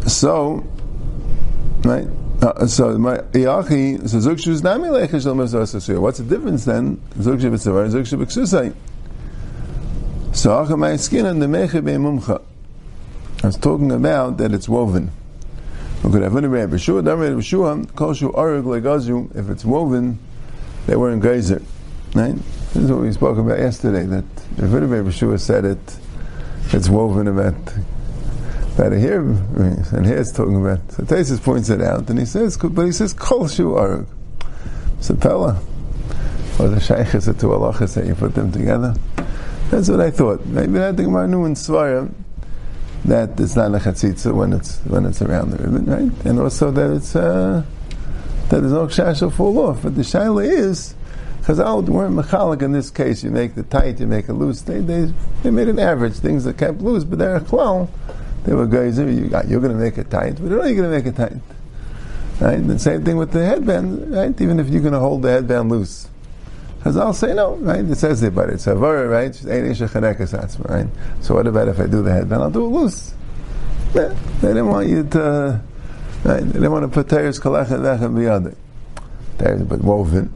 So, 0.08 0.66
right? 1.84 2.08
Uh, 2.44 2.68
so 2.68 2.98
my 2.98 3.20
iachi 3.32 3.98
so 4.10 4.20
zug 4.20 4.36
shuz 4.38 4.62
nami 4.64 4.90
lechesh 4.90 5.24
mezos 5.34 5.98
What's 6.02 6.18
the 6.18 6.26
difference 6.26 6.66
then? 6.66 7.02
Zug 7.22 7.40
shibitzevar, 7.40 7.90
zug 7.90 8.04
shibitzevar. 8.04 8.76
So 10.34 10.50
Achamai 10.50 11.00
skin 11.00 11.26
and 11.26 11.42
the 11.42 11.46
Meche 11.46 11.82
Mumcha. 11.82 12.42
I 13.42 13.48
was 13.48 13.56
talking 13.56 13.94
about 13.94 14.40
that 14.40 14.54
it's 14.54 14.68
woven. 14.68 15.10
If 16.04 16.16
it's 19.50 19.66
woven, 19.66 20.20
they 20.86 20.96
weren't 20.98 21.24
geyser. 21.24 21.62
Right? 22.14 22.36
This 22.36 22.76
is 22.76 22.92
what 22.92 23.00
we 23.00 23.14
spoke 23.14 23.38
about 23.38 23.60
yesterday, 23.60 24.04
that 24.04 24.36
Ravina 24.58 25.02
Yeshua 25.02 25.40
said 25.40 25.64
it, 25.64 25.98
it's 26.74 26.90
woven 26.90 27.30
about 27.30 27.56
about 28.76 28.94
here, 28.94 29.22
and 29.22 30.06
here 30.06 30.18
it's 30.18 30.32
talking 30.32 30.60
about. 30.60 30.80
So 30.92 31.04
Tesis 31.04 31.42
points 31.44 31.70
it 31.70 31.82
out, 31.82 32.10
and 32.10 32.18
he 32.20 32.26
says, 32.26 32.58
but 32.58 32.86
he 32.86 32.92
says, 32.92 33.14
Kol 33.14 33.48
Shu 33.48 33.72
Arug. 33.72 34.08
Sapella. 35.00 35.62
Or 36.60 36.70
the 36.70 36.80
Shaykh 36.80 37.16
is 37.16 37.26
to 37.26 37.52
Allah 37.52 37.74
that 37.74 38.06
you 38.06 38.16
put 38.16 38.36
them 38.36 38.52
together. 38.52 38.96
That's 39.70 39.90
what 39.90 40.00
I 40.00 40.12
thought. 40.12 40.46
Maybe 40.46 40.82
I 40.82 40.94
think 40.94 41.10
my 41.10 41.26
new 41.26 41.46
in 41.46 41.56
Svara 41.56 42.12
that 43.06 43.38
it's 43.40 43.56
not 43.56 43.74
a 43.76 43.80
chatzitza 43.80 44.34
when 44.34 44.54
it's 44.54 44.80
when 44.86 45.06
it's 45.06 45.22
around 45.22 45.52
the 45.52 45.58
ribbon, 45.58 45.86
right? 45.86 46.26
And 46.26 46.40
also 46.40 46.72
that 46.72 46.96
it's 46.96 47.16
uh, 47.16 47.64
that 48.50 48.60
there's 48.60 48.72
no 48.72 48.88
kshash 48.88 49.22
will 49.22 49.32
fall 49.32 49.58
off. 49.60 49.84
But 49.84 49.96
the 49.96 50.04
shaila 50.04 50.46
is 50.46 50.96
because 51.40 51.60
Chazal 51.60 51.88
weren't 51.90 52.16
mechalik 52.16 52.62
in 52.62 52.72
this 52.72 52.90
case. 52.90 53.24
You 53.24 53.32
make 53.32 53.56
the 53.56 53.64
tight, 53.64 54.00
you 54.00 54.08
make 54.08 54.30
it 54.30 54.34
loose. 54.34 54.62
They 54.62 54.80
they, 54.80 55.12
they 55.42 55.52
made 55.52 55.68
an 55.68 55.80
average 55.80 56.16
things 56.16 56.46
that 56.46 56.58
kept 56.58 56.80
loose, 56.80 57.04
but 57.04 57.20
they're 57.20 57.36
a 57.36 57.42
klal. 57.42 57.90
They 58.46 58.54
were 58.54 58.68
guys. 58.68 58.98
You 58.98 59.06
you're 59.06 59.62
going 59.62 59.72
to 59.72 59.80
make 59.80 59.98
it 59.98 60.10
tight, 60.10 60.36
but 60.42 60.52
are 60.52 60.70
you 60.70 60.76
going 60.76 60.90
to 60.90 60.98
make 60.98 61.06
it 61.06 61.16
tight. 61.16 61.38
Right? 62.40 62.66
The 62.68 62.80
same 62.80 63.06
thing 63.06 63.18
with 63.18 63.32
the 63.32 63.46
headband, 63.46 64.14
right? 64.14 64.40
Even 64.42 64.60
if 64.60 64.68
you're 64.70 64.82
going 64.82 64.94
to 64.94 65.00
hold 65.00 65.22
the 65.22 65.30
headband 65.30 65.70
loose, 65.70 66.10
Chazal 66.84 67.16
say 67.16 67.34
no, 67.34 67.56
right? 67.56 67.86
It 67.86 67.96
says 67.96 68.22
it, 68.24 68.36
but 68.36 68.50
it's 68.50 68.68
a 68.68 68.76
right? 68.76 69.34
right? 70.70 70.88
So 71.22 71.36
what 71.36 71.48
about 71.48 71.68
if 71.70 71.80
I 71.80 71.88
do 71.88 72.02
the 72.04 72.12
headband? 72.12 72.42
I'll 72.42 72.52
do 72.52 72.66
it 72.66 72.70
loose. 72.70 73.14
Yeah, 73.94 74.14
they 74.42 74.50
didn't 74.50 74.68
want 74.68 74.90
you 74.90 75.04
to, 75.12 75.62
right? 76.26 76.42
They 76.42 76.52
didn't 76.52 76.72
want 76.72 76.84
to 76.84 76.90
put 76.90 77.08
teres 77.08 77.40
kalachet 77.40 77.80
lechem 77.80 78.16
biyadek. 78.16 78.56
Teres, 79.38 79.62
but 79.62 79.82
woven, 79.82 80.34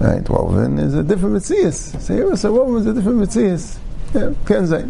right? 0.00 0.28
Woven 0.28 0.78
is 0.80 0.94
a 0.94 1.04
different 1.04 1.36
mitzias. 1.36 2.00
So 2.00 2.14
oh, 2.14 2.16
here, 2.16 2.36
so 2.36 2.52
woven 2.52 2.80
is 2.80 2.86
a 2.86 2.94
different 2.94 3.20
mitzias. 3.20 3.78
Yeah, 4.14 4.66
say. 4.66 4.88